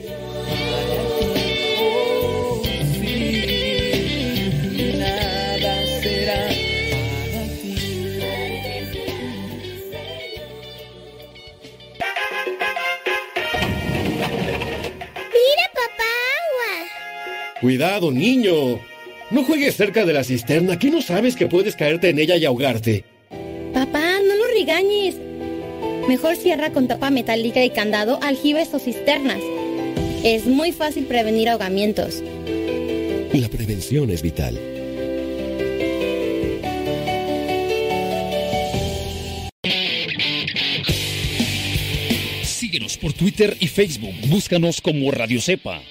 [17.60, 18.80] Cuidado, niño.
[19.30, 22.46] No juegues cerca de la cisterna, que no sabes que puedes caerte en ella y
[22.46, 23.04] ahogarte.
[23.74, 25.16] Papá, no lo regañes.
[26.08, 29.40] Mejor cierra con tapa metálica y candado aljibes o cisternas.
[30.24, 32.22] Es muy fácil prevenir ahogamientos.
[33.32, 34.58] La prevención es vital.
[42.42, 44.14] Síguenos por Twitter y Facebook.
[44.28, 45.82] Búscanos como Radio Cepa.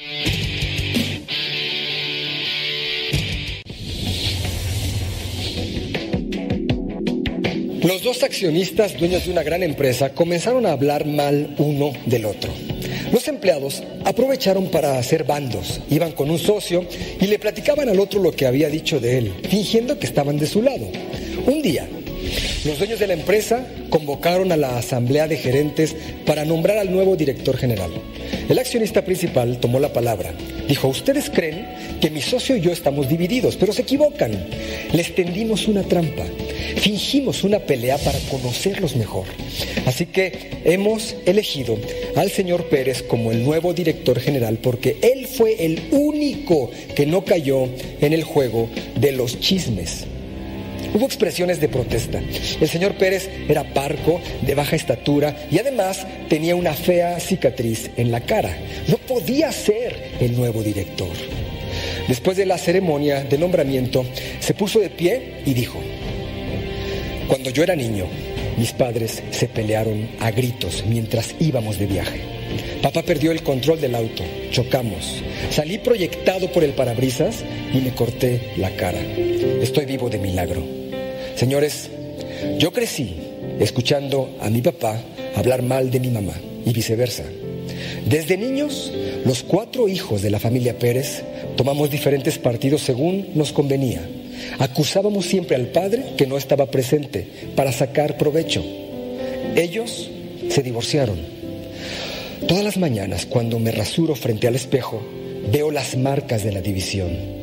[7.84, 12.52] Los dos accionistas, dueños de una gran empresa, comenzaron a hablar mal uno del otro.
[13.14, 16.86] Los empleados aprovecharon para hacer bandos, iban con un socio
[17.22, 20.48] y le platicaban al otro lo que había dicho de él, fingiendo que estaban de
[20.48, 20.88] su lado.
[21.46, 21.88] Un día,
[22.66, 25.96] los dueños de la empresa convocaron a la asamblea de gerentes
[26.26, 27.92] para nombrar al nuevo director general.
[28.50, 30.34] El accionista principal tomó la palabra.
[30.68, 31.66] Dijo, ustedes creen
[32.02, 34.32] que mi socio y yo estamos divididos, pero se equivocan.
[34.92, 36.26] Les tendimos una trampa.
[36.78, 39.26] Fingimos una pelea para conocerlos mejor.
[39.86, 41.78] Así que hemos elegido
[42.16, 47.26] al señor Pérez como el nuevo director general porque él fue el único que no
[47.26, 47.68] cayó
[48.02, 50.06] en el juego de los chismes.
[50.94, 52.22] Hubo expresiones de protesta.
[52.60, 58.12] El señor Pérez era parco, de baja estatura y además tenía una fea cicatriz en
[58.12, 58.58] la cara.
[58.88, 61.10] No podía ser el nuevo director.
[62.08, 64.04] Después de la ceremonia de nombramiento,
[64.40, 65.80] se puso de pie y dijo,
[67.30, 68.06] cuando yo era niño,
[68.58, 72.22] mis padres se pelearon a gritos mientras íbamos de viaje.
[72.82, 78.54] Papá perdió el control del auto, chocamos, salí proyectado por el parabrisas y me corté
[78.58, 79.00] la cara.
[79.62, 80.64] Estoy vivo de milagro.
[81.36, 81.92] Señores,
[82.58, 83.16] yo crecí
[83.60, 85.00] escuchando a mi papá
[85.36, 86.34] hablar mal de mi mamá
[86.66, 87.26] y viceversa.
[88.08, 88.92] Desde niños,
[89.24, 91.24] los cuatro hijos de la familia Pérez
[91.56, 94.02] tomamos diferentes partidos según nos convenía.
[94.60, 98.64] Acusábamos siempre al padre que no estaba presente para sacar provecho.
[99.56, 100.10] Ellos
[100.50, 101.18] se divorciaron.
[102.48, 105.02] Todas las mañanas, cuando me rasuro frente al espejo,
[105.52, 107.40] veo las marcas de la división.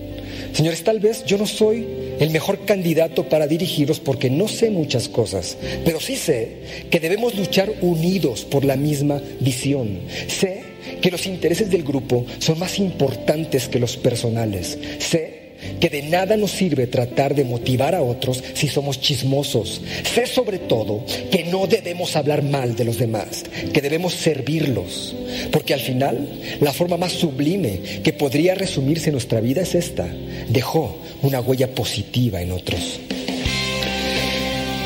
[0.52, 1.86] Señores, tal vez yo no soy
[2.18, 6.56] el mejor candidato para dirigiros porque no sé muchas cosas, pero sí sé
[6.90, 10.00] que debemos luchar unidos por la misma visión.
[10.28, 10.62] Sé
[11.02, 14.78] que los intereses del grupo son más importantes que los personales.
[14.98, 15.35] Sé
[15.80, 19.80] que de nada nos sirve tratar de motivar a otros si somos chismosos.
[20.14, 25.14] Sé sobre todo que no debemos hablar mal de los demás, que debemos servirlos,
[25.50, 26.28] porque al final
[26.60, 30.06] la forma más sublime que podría resumirse nuestra vida es esta.
[30.48, 33.00] Dejó una huella positiva en otros.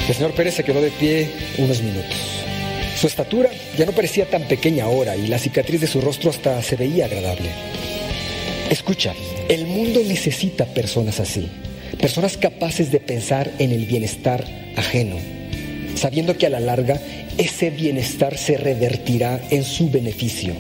[0.09, 1.29] El señor Pérez se quedó de pie
[1.59, 2.17] unos minutos.
[3.01, 6.61] Su estatura ya no parecía tan pequeña ahora y la cicatriz de su rostro hasta
[6.63, 7.49] se veía agradable.
[8.71, 9.15] Escucha,
[9.49, 11.49] el mundo necesita personas así,
[12.01, 14.45] personas capaces de pensar en el bienestar
[14.77, 15.17] ajeno,
[15.97, 17.01] sabiendo que a la larga
[17.37, 20.55] ese bienestar se revertirá en su beneficio.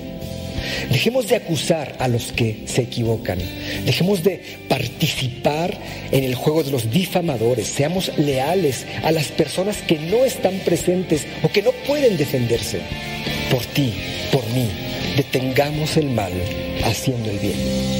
[0.90, 3.38] Dejemos de acusar a los que se equivocan.
[3.86, 5.78] Dejemos de participar
[6.10, 7.68] en el juego de los difamadores.
[7.68, 12.80] Seamos leales a las personas que no están presentes o que no pueden defenderse.
[13.50, 13.94] Por ti,
[14.32, 14.68] por mí,
[15.16, 16.32] detengamos el mal
[16.84, 17.99] haciendo el bien.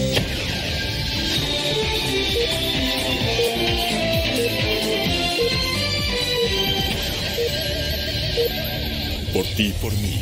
[9.32, 10.18] Por ti, por mí.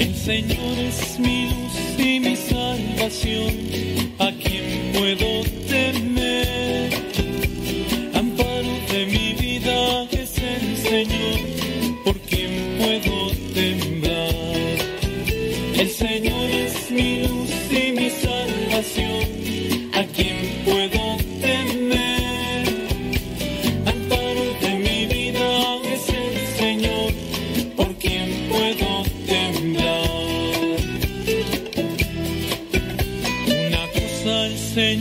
[0.00, 3.54] El Señor es mi luz y mi salvación,
[4.18, 5.35] ¿a quién puedo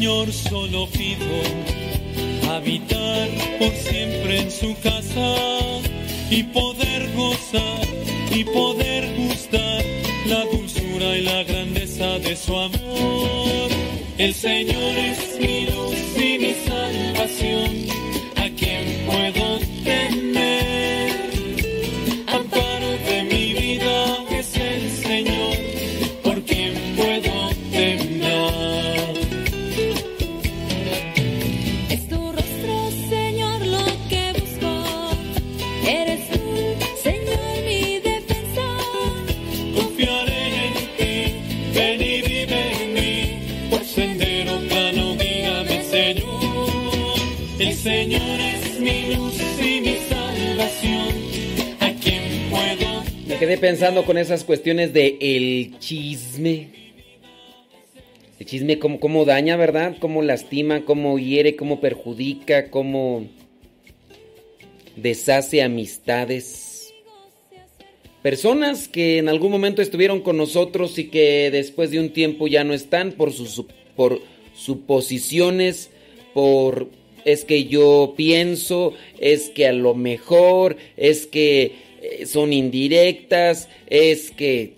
[0.05, 1.25] Señor solo pido,
[2.53, 3.27] habitar
[3.57, 5.35] por siempre en su casa
[6.29, 7.87] y poder gozar
[8.29, 9.83] y poder gustar
[10.27, 13.71] la dulzura y la grandeza de su amor.
[14.19, 17.94] El Señor es mi luz y mi salvación,
[53.65, 56.69] pensando con esas cuestiones de el chisme.
[58.39, 59.95] El chisme cómo, daña, ¿verdad?
[59.99, 63.25] Cómo lastima, cómo hiere, cómo perjudica, cómo
[64.95, 66.93] deshace amistades.
[68.21, 72.63] Personas que en algún momento estuvieron con nosotros y que después de un tiempo ya
[72.63, 73.65] no están por sus
[73.95, 74.21] por
[74.53, 75.89] suposiciones,
[76.35, 76.87] por
[77.23, 81.84] es que yo pienso, es que a lo mejor, es que
[82.25, 84.73] son indirectas, es que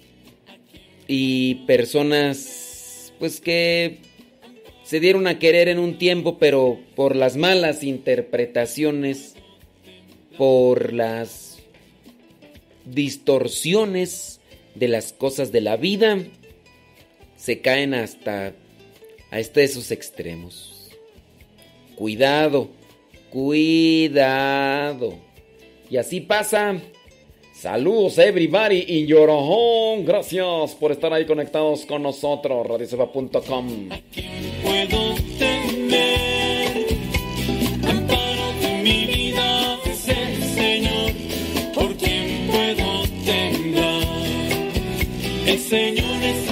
[1.07, 3.99] y personas pues que
[4.83, 9.35] se dieron a querer en un tiempo, pero por las malas interpretaciones,
[10.37, 11.59] por las
[12.85, 14.39] distorsiones
[14.75, 16.19] de las cosas de la vida,
[17.35, 18.53] se caen hasta
[19.29, 20.89] a este esos extremos.
[21.95, 22.69] Cuidado,
[23.29, 25.15] cuidado.
[25.89, 26.79] Y así pasa.
[27.59, 30.03] Saludos everybody in your home.
[30.05, 32.67] Gracias por estar ahí conectados con nosotros.
[45.47, 46.46] El Señor es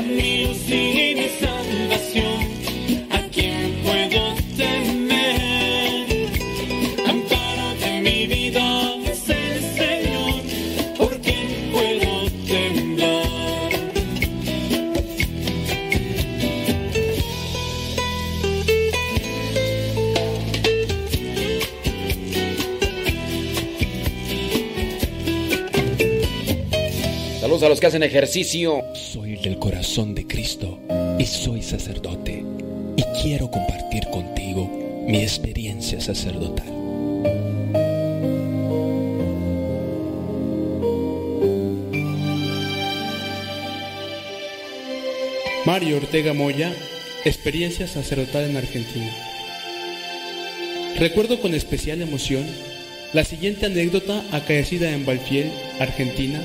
[27.66, 28.84] a los que hacen ejercicio.
[28.94, 30.80] Soy del corazón de Cristo
[31.18, 32.46] y soy sacerdote
[32.96, 34.70] y quiero compartir contigo
[35.08, 36.68] mi experiencia sacerdotal.
[45.66, 46.72] Mario Ortega Moya,
[47.24, 49.12] experiencia sacerdotal en Argentina.
[50.98, 52.46] Recuerdo con especial emoción
[53.14, 56.44] la siguiente anécdota acaecida en Valfiel, Argentina,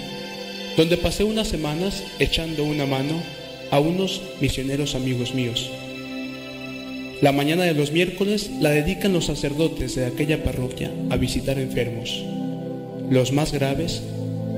[0.76, 3.22] donde pasé unas semanas echando una mano
[3.70, 5.70] a unos misioneros amigos míos.
[7.20, 12.24] La mañana de los miércoles la dedican los sacerdotes de aquella parroquia a visitar enfermos,
[13.10, 14.02] los más graves,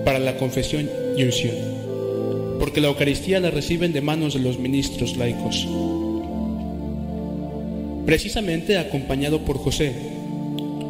[0.05, 1.55] para la confesión y unción,
[2.59, 5.67] porque la Eucaristía la reciben de manos de los ministros laicos.
[8.07, 9.93] Precisamente acompañado por José,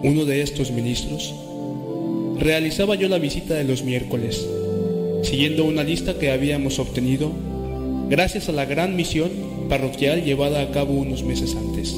[0.03, 1.35] uno de estos ministros,
[2.39, 4.47] realizaba yo la visita de los miércoles,
[5.23, 7.33] siguiendo una lista que habíamos obtenido
[8.09, 9.31] gracias a la gran misión
[9.69, 11.97] parroquial llevada a cabo unos meses antes.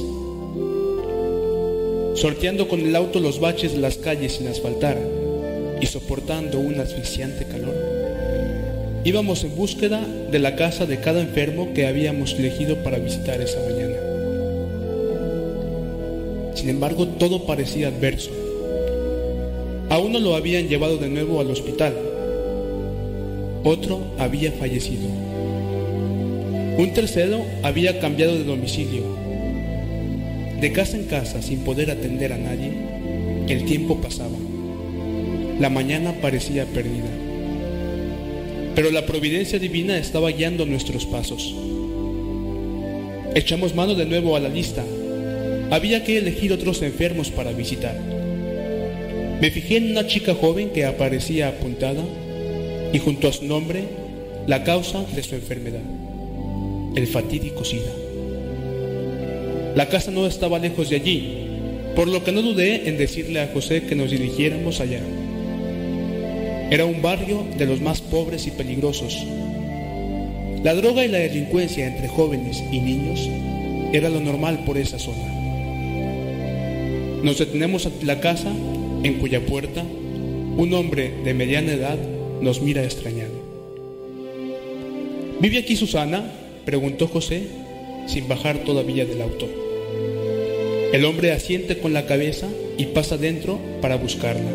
[2.15, 4.97] Sorteando con el auto los baches de las calles sin asfaltar
[5.81, 7.75] y soportando un asfixiante calor,
[9.03, 13.59] íbamos en búsqueda de la casa de cada enfermo que habíamos elegido para visitar esa
[13.59, 13.95] mañana.
[16.55, 18.31] Sin embargo, todo parecía adverso.
[19.89, 21.93] A uno lo habían llevado de nuevo al hospital,
[23.65, 25.07] otro había fallecido.
[26.77, 29.03] Un tercero había cambiado de domicilio.
[30.61, 32.71] De casa en casa, sin poder atender a nadie,
[33.49, 34.37] el tiempo pasaba.
[35.59, 37.09] La mañana parecía perdida.
[38.75, 41.55] Pero la providencia divina estaba guiando nuestros pasos.
[43.33, 44.83] Echamos mano de nuevo a la lista.
[45.71, 47.99] Había que elegir otros enfermos para visitar.
[49.41, 52.03] Me fijé en una chica joven que aparecía apuntada
[52.95, 53.83] y junto a su nombre
[54.47, 55.81] la causa de su enfermedad,
[56.95, 57.91] el fatídico SIDA.
[59.75, 61.37] La casa no estaba lejos de allí,
[61.93, 65.01] por lo que no dudé en decirle a José que nos dirigiéramos allá.
[66.71, 69.21] Era un barrio de los más pobres y peligrosos.
[70.63, 73.29] La droga y la delincuencia entre jóvenes y niños
[73.91, 75.33] era lo normal por esa zona.
[77.23, 78.53] Nos detenemos ante la casa
[79.03, 81.97] en cuya puerta un hombre de mediana edad
[82.41, 83.33] nos mira extrañado.
[85.39, 86.31] ¿Vive aquí Susana?
[86.65, 87.43] preguntó José,
[88.07, 89.47] sin bajar todavía del auto.
[90.93, 92.47] El hombre asiente con la cabeza
[92.77, 94.51] y pasa dentro para buscarla.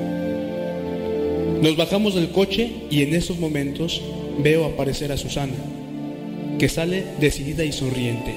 [1.62, 4.00] Nos bajamos del coche y en esos momentos
[4.42, 5.52] veo aparecer a Susana,
[6.58, 8.34] que sale decidida y sonriente,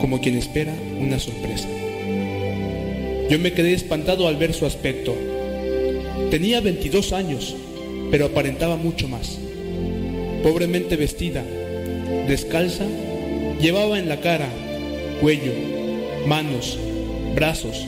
[0.00, 1.68] como quien espera una sorpresa.
[3.28, 5.16] Yo me quedé espantado al ver su aspecto.
[6.30, 7.56] Tenía 22 años,
[8.14, 9.40] pero aparentaba mucho más.
[10.44, 11.42] Pobremente vestida,
[12.28, 12.84] descalza,
[13.60, 14.48] llevaba en la cara,
[15.20, 15.50] cuello,
[16.24, 16.78] manos,
[17.34, 17.84] brazos,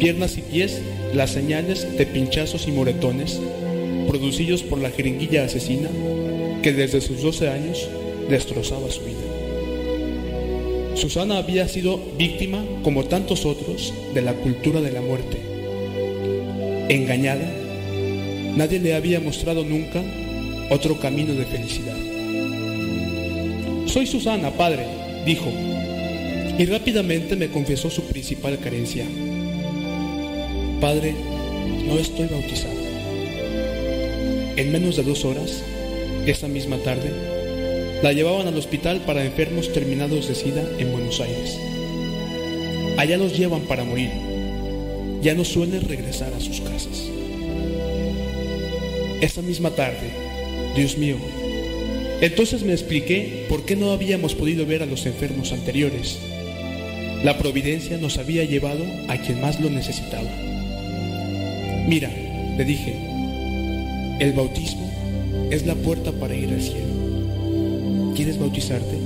[0.00, 0.82] piernas y pies
[1.14, 3.40] las señales de pinchazos y moretones
[4.08, 5.90] producidos por la jeringuilla asesina
[6.60, 7.88] que desde sus 12 años
[8.28, 10.96] destrozaba su vida.
[10.96, 15.38] Susana había sido víctima, como tantos otros, de la cultura de la muerte.
[16.88, 17.61] Engañada,
[18.56, 20.02] nadie le había mostrado nunca
[20.70, 21.96] otro camino de felicidad.
[23.86, 24.86] Soy Susana, padre,
[25.26, 25.50] dijo,
[26.58, 29.04] y rápidamente me confesó su principal carencia.
[30.80, 31.14] Padre,
[31.86, 32.74] no estoy bautizada.
[34.56, 35.62] En menos de dos horas,
[36.26, 37.10] esa misma tarde,
[38.02, 41.58] la llevaban al hospital para enfermos terminados de SIDA en Buenos Aires.
[42.96, 44.10] Allá los llevan para morir.
[45.22, 47.11] Ya no suelen regresar a sus casas.
[49.22, 50.10] Esa misma tarde,
[50.74, 51.14] Dios mío,
[52.20, 56.18] entonces me expliqué por qué no habíamos podido ver a los enfermos anteriores.
[57.22, 60.28] La providencia nos había llevado a quien más lo necesitaba.
[61.86, 62.10] Mira,
[62.58, 62.96] le dije,
[64.18, 64.90] el bautismo
[65.52, 68.14] es la puerta para ir al cielo.
[68.16, 68.96] ¿Quieres bautizarte?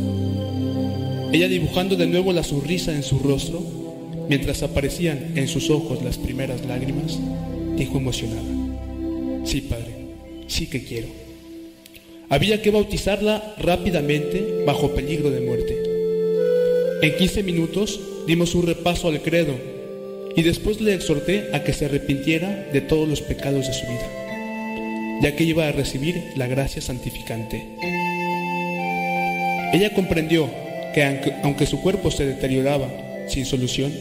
[1.31, 3.63] Ella dibujando de nuevo la sonrisa en su rostro,
[4.31, 7.19] mientras aparecían en sus ojos las primeras lágrimas,
[7.77, 8.49] dijo emocionada,
[9.45, 9.86] sí, padre,
[10.57, 11.09] sí que quiero.
[12.31, 15.83] Había que bautizarla rápidamente bajo peligro de muerte.
[17.03, 19.55] En 15 minutos dimos un repaso al credo
[20.35, 25.21] y después le exhorté a que se arrepintiera de todos los pecados de su vida,
[25.23, 27.63] ya que iba a recibir la gracia santificante.
[29.75, 30.49] Ella comprendió
[30.95, 32.89] que aunque, aunque su cuerpo se deterioraba
[33.29, 33.93] sin solución,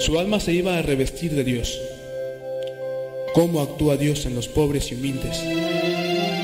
[0.00, 1.80] su alma se iba a revestir de Dios.
[3.32, 5.40] ¿Cómo actúa Dios en los pobres y humildes?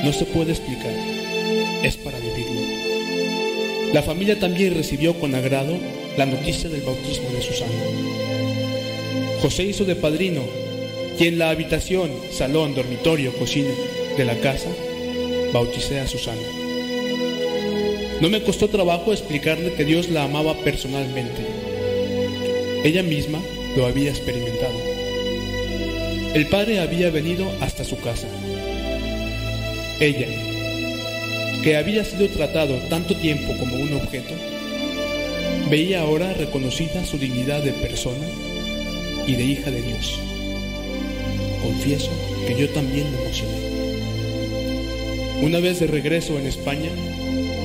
[0.05, 0.93] No se puede explicar,
[1.83, 2.61] es para vivirlo.
[3.93, 5.75] La familia también recibió con agrado
[6.15, 7.73] la noticia del bautismo de Susana.
[9.41, 10.43] José hizo de padrino
[11.19, 13.71] y en la habitación, salón, dormitorio, cocina
[14.15, 14.69] de la casa,
[15.51, 16.41] bauticé a Susana.
[18.21, 21.45] No me costó trabajo explicarle que Dios la amaba personalmente.
[22.85, 23.41] Ella misma
[23.75, 24.96] lo había experimentado.
[26.33, 28.27] El padre había venido hasta su casa.
[29.99, 30.27] Ella,
[31.63, 34.33] que había sido tratado tanto tiempo como un objeto,
[35.69, 38.25] veía ahora reconocida su dignidad de persona
[39.25, 40.19] y de hija de Dios.
[41.63, 42.11] Confieso
[42.45, 43.67] que yo también me emocioné.
[45.41, 46.89] Una vez de regreso en España,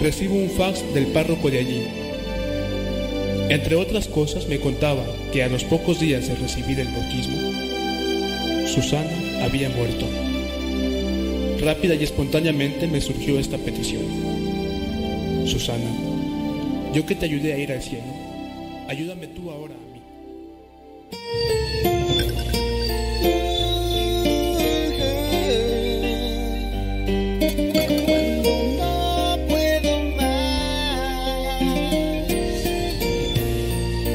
[0.00, 1.82] recibo un fax del párroco de allí.
[3.48, 7.71] Entre otras cosas me contaba que a los pocos días de recibir el bautismo,
[8.72, 10.06] Susana había muerto.
[11.60, 14.02] Rápida y espontáneamente me surgió esta petición.
[15.44, 15.90] Susana,
[16.94, 18.06] yo que te ayudé a ir al cielo,
[18.88, 20.00] ayúdame tú ahora a mí.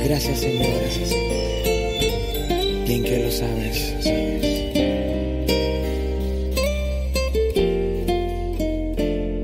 [0.04, 1.27] Gracias, Señor.
[2.88, 3.94] Bien que lo sabes.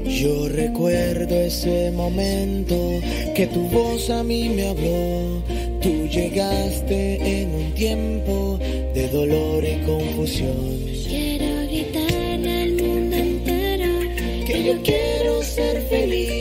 [0.05, 3.01] Yo recuerdo ese momento
[3.35, 5.43] que tu voz a mí me habló.
[5.81, 8.57] Tú llegaste en un tiempo
[8.93, 10.79] de dolor y confusión.
[11.05, 13.91] Quiero gritarle al mundo entero
[14.47, 16.32] Que yo quiero ser feliz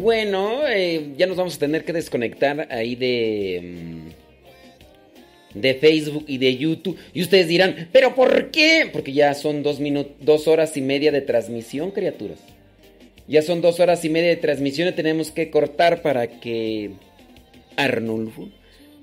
[0.00, 3.60] Bueno, eh, ya nos vamos a tener que desconectar ahí de.
[3.62, 4.24] mm,
[5.54, 6.98] de Facebook y de YouTube.
[7.12, 8.88] Y ustedes dirán, ¿pero por qué?
[8.92, 9.78] Porque ya son dos,
[10.20, 12.40] dos horas y media de transmisión, criaturas.
[13.26, 16.90] Ya son dos horas y media de transmisión y tenemos que cortar para que
[17.76, 18.48] Arnulfo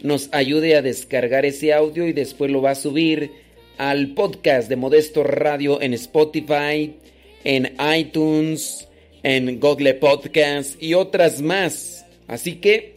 [0.04, 3.32] nos ayude a descargar ese audio y después lo va a subir
[3.78, 6.96] al podcast de Modesto Radio en Spotify,
[7.44, 8.88] en iTunes,
[9.24, 12.06] en Google Podcast y otras más.
[12.28, 12.96] Así que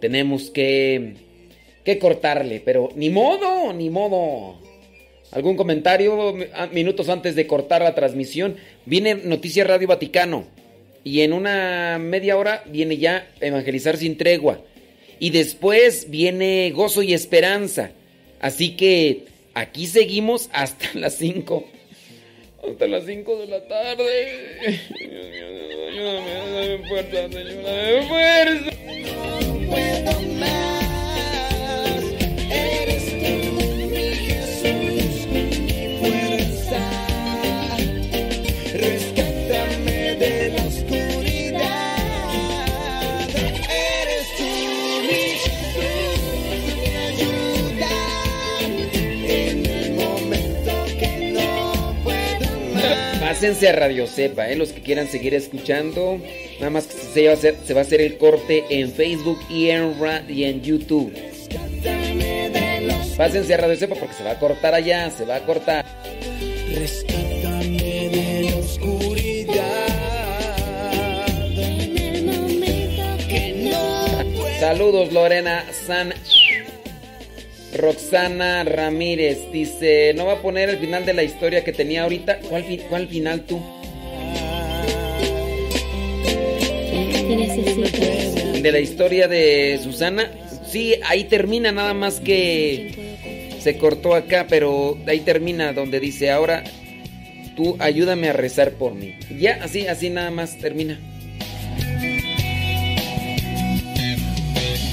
[0.00, 1.14] tenemos que,
[1.84, 4.58] que cortarle, pero ni modo, ni modo.
[5.30, 6.34] ¿Algún comentario
[6.72, 8.56] minutos antes de cortar la transmisión?
[8.86, 10.46] Viene Noticias Radio Vaticano
[11.02, 14.60] y en una media hora viene ya Evangelizar sin tregua.
[15.18, 17.90] Y después viene Gozo y Esperanza.
[18.40, 21.64] Así que aquí seguimos hasta las 5.
[22.68, 24.80] Hasta las 5 de la tarde.
[25.88, 28.70] Ayúdame, dame fuerza, Señor, dame fuerza.
[29.46, 30.73] No puedo más.
[53.34, 54.54] Pásense a Radio Cepa, ¿eh?
[54.54, 56.20] los que quieran seguir escuchando.
[56.60, 59.40] Nada más que se va, a hacer, se va a hacer el corte en Facebook
[59.50, 59.92] y en,
[60.28, 61.12] y en YouTube.
[63.16, 65.84] Pásense a Radio Cepa porque se va a cortar allá, se va a cortar.
[66.76, 69.56] Rescátame de la oscuridad.
[71.56, 76.14] En el momento que no Saludos Lorena San
[77.74, 82.38] Roxana Ramírez dice, no va a poner el final de la historia que tenía ahorita.
[82.48, 83.60] ¿Cuál, cuál final tú?
[88.62, 90.30] De la historia de Susana.
[90.66, 92.94] Sí, ahí termina nada más que
[93.60, 96.64] se cortó acá, pero ahí termina donde dice, ahora
[97.56, 99.16] tú ayúdame a rezar por mí.
[99.38, 101.00] Ya, así, así nada más termina.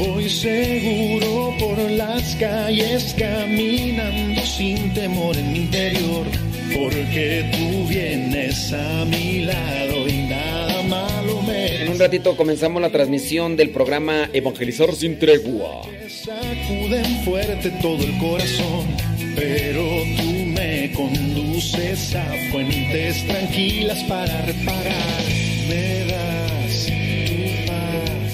[0.03, 6.26] Voy seguro por las calles caminando sin temor en mi interior,
[6.73, 11.84] porque tú vienes a mi lado y nada malo me...
[11.84, 15.84] En un ratito comenzamos la transmisión del programa Evangelizar sin tregua.
[16.10, 18.88] Sacuden fuerte todo el corazón,
[19.36, 19.84] pero
[20.18, 25.22] tú me conduces a fuentes tranquilas para reparar.
[25.69, 26.10] Me.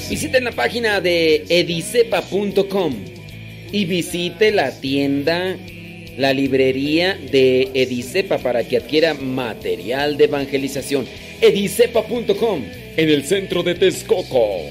[0.09, 2.95] Visiten la página de edicepa.com
[3.73, 5.57] y visite la tienda,
[6.17, 11.05] la librería de Edicepa para que adquiera material de evangelización.
[11.41, 12.63] Edicepa.com
[12.95, 14.69] en el centro de Texcoco.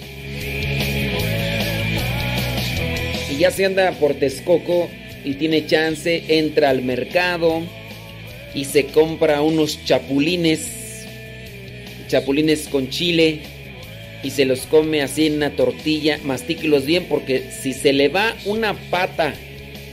[3.30, 4.88] Y ya se anda por Texcoco
[5.22, 7.62] y tiene chance, entra al mercado
[8.54, 11.04] y se compra unos chapulines,
[12.08, 13.55] chapulines con chile
[14.22, 18.34] y se los come así en una tortilla, mastíquelos bien porque si se le va
[18.44, 19.34] una pata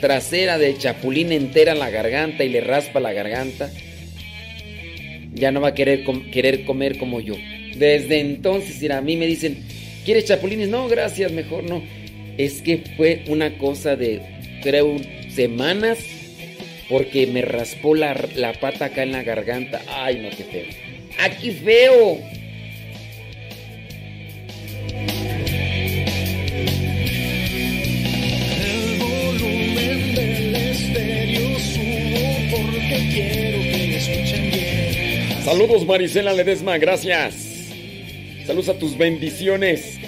[0.02, 3.72] trasera de chapulín entera a la garganta y le raspa la garganta,
[5.34, 7.36] ya no va a querer, querer comer como yo.
[7.76, 9.64] Desde entonces, si a mí me dicen,
[10.06, 10.70] ¿quieres chapulines?
[10.70, 11.82] No, gracias, mejor no.
[12.38, 14.22] Es que fue una cosa de,
[14.62, 14.98] creo,
[15.30, 16.00] semanas
[16.90, 19.82] porque me raspó la, la pata acá en la garganta.
[19.88, 20.66] Ay, no, qué feo.
[21.20, 22.20] ¡Aquí feo!
[35.46, 37.36] Saludos Marisela Ledesma, gracias.
[38.48, 40.00] Saludos a tus bendiciones.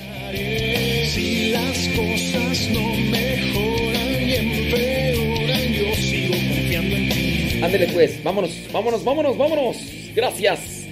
[1.13, 7.59] Si las cosas no mejoran y empeoran, yo sigo confiando en ti.
[7.61, 9.77] Ándele pues, vámonos, vámonos, vámonos, vámonos.
[10.15, 10.85] Gracias.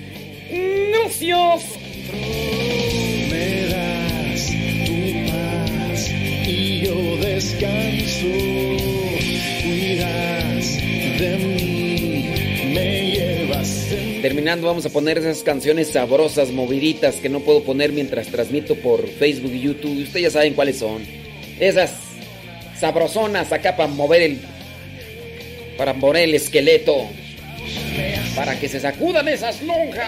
[0.49, 1.63] Gracias.
[3.31, 4.51] Me das
[4.85, 4.97] tu
[5.31, 6.01] paz
[6.45, 8.27] y yo descanso.
[9.63, 10.67] Cuidas
[11.17, 11.62] de mí,
[14.23, 19.05] Terminando vamos a poner esas canciones sabrosas, moviditas que no puedo poner mientras transmito por
[19.05, 20.01] Facebook y YouTube.
[20.01, 21.05] Ustedes ya saben cuáles son.
[21.59, 21.91] Esas
[22.79, 24.39] sabrosonas acá para mover el
[25.77, 27.09] para mover el esqueleto.
[28.33, 30.07] Para que se sacudan esas lonjas.